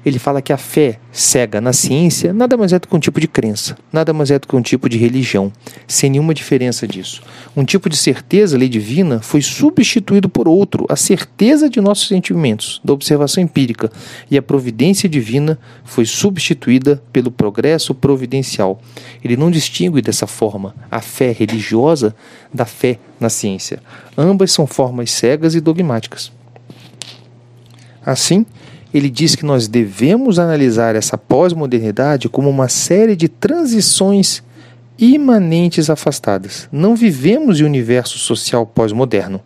[0.04, 3.20] ele fala que a fé cega na ciência nada mais é do que um tipo
[3.20, 5.52] de crença, nada mais é do que um tipo de religião,
[5.86, 7.22] sem nenhuma diferença disso.
[7.56, 12.80] Um tipo de certeza, lei divina, foi substituído por outro, a certeza de nossos sentimentos,
[12.84, 13.90] da observação empírica,
[14.30, 18.80] e a providência divina foi substituída pelo progresso providencial.
[19.22, 22.14] Ele não distingue dessa forma a fé religiosa
[22.52, 23.80] da fé na ciência.
[24.16, 26.32] Ambas são formas cegas e dogmáticas.
[28.04, 28.44] Assim,
[28.92, 34.42] ele diz que nós devemos analisar essa pós-modernidade como uma série de transições
[34.98, 36.68] imanentes afastadas.
[36.70, 39.40] Não vivemos em universo social pós-moderno,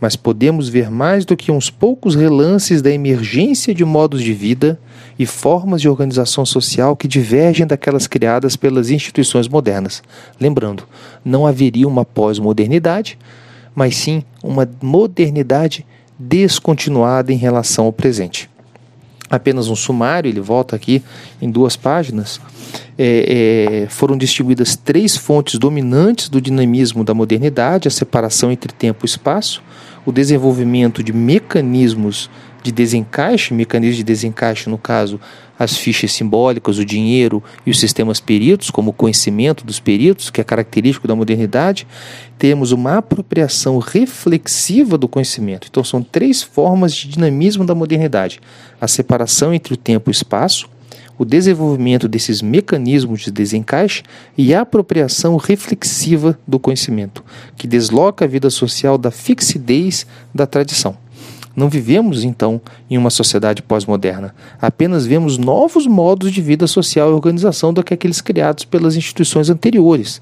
[0.00, 4.80] mas podemos ver mais do que uns poucos relances da emergência de modos de vida
[5.18, 10.02] e formas de organização social que divergem daquelas criadas pelas instituições modernas.
[10.40, 10.84] Lembrando,
[11.24, 13.18] não haveria uma pós-modernidade,
[13.74, 15.86] mas sim uma modernidade
[16.18, 18.48] descontinuada em relação ao presente
[19.30, 21.02] apenas um sumário, ele volta aqui
[21.40, 22.40] em duas páginas,
[22.98, 29.04] é, é, foram distribuídas três fontes dominantes do dinamismo da modernidade: a separação entre tempo
[29.04, 29.62] e espaço,
[30.04, 32.30] o desenvolvimento de mecanismos
[32.62, 35.20] de desencaixe, mecanismos de desencaixe, no caso,
[35.58, 40.40] as fichas simbólicas, o dinheiro e os sistemas peritos, como o conhecimento dos peritos, que
[40.40, 41.86] é característico da modernidade,
[42.38, 45.68] temos uma apropriação reflexiva do conhecimento.
[45.70, 48.40] Então, são três formas de dinamismo da modernidade:
[48.80, 50.68] a separação entre o tempo e o espaço,
[51.18, 54.02] o desenvolvimento desses mecanismos de desencaixe
[54.36, 57.24] e a apropriação reflexiva do conhecimento,
[57.56, 61.05] que desloca a vida social da fixidez da tradição.
[61.56, 64.34] Não vivemos, então, em uma sociedade pós-moderna.
[64.60, 69.48] Apenas vemos novos modos de vida social e organização do que aqueles criados pelas instituições
[69.48, 70.20] anteriores.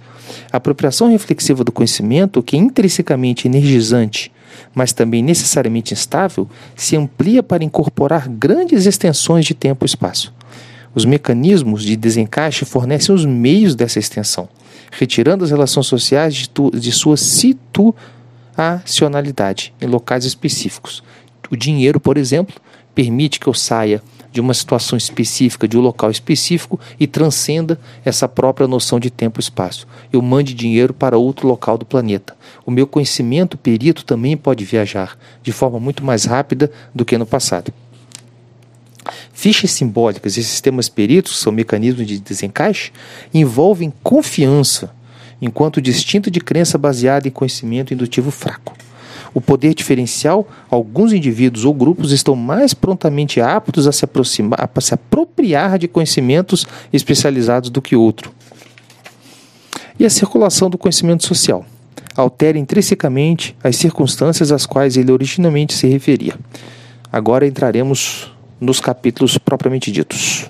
[0.53, 4.31] A apropriação reflexiva do conhecimento, que é intrinsecamente energizante,
[4.73, 10.33] mas também necessariamente instável, se amplia para incorporar grandes extensões de tempo e espaço.
[10.95, 14.49] Os mecanismos de desencaixe fornecem os meios dessa extensão,
[14.93, 21.03] retirando as relações sociais de, tu, de sua situacionalidade em locais específicos,
[21.51, 22.55] o dinheiro, por exemplo,
[22.95, 24.03] permite que eu saia
[24.35, 29.39] de uma situação específica, de um local específico e transcenda essa própria noção de tempo
[29.39, 29.87] e espaço.
[30.13, 32.37] Eu mande dinheiro para outro local do planeta.
[32.67, 37.25] O meu conhecimento perito também pode viajar de forma muito mais rápida do que no
[37.25, 37.73] passado.
[39.33, 42.91] Fichas simbólicas e sistemas peritos, são mecanismos de desencaixe,
[43.33, 44.93] envolvem confiança,
[45.41, 48.75] enquanto distinto de crença baseada em conhecimento indutivo fraco.
[49.35, 54.81] O poder diferencial, alguns indivíduos ou grupos estão mais prontamente aptos a se, aproximar, a
[54.81, 58.33] se apropriar de conhecimentos especializados do que outro.
[59.99, 61.67] E a circulação do conhecimento social
[62.17, 66.39] altera intrinsecamente as circunstâncias às quais ele originalmente se referia.
[67.13, 70.49] Agora entraremos nos capítulos propriamente ditos.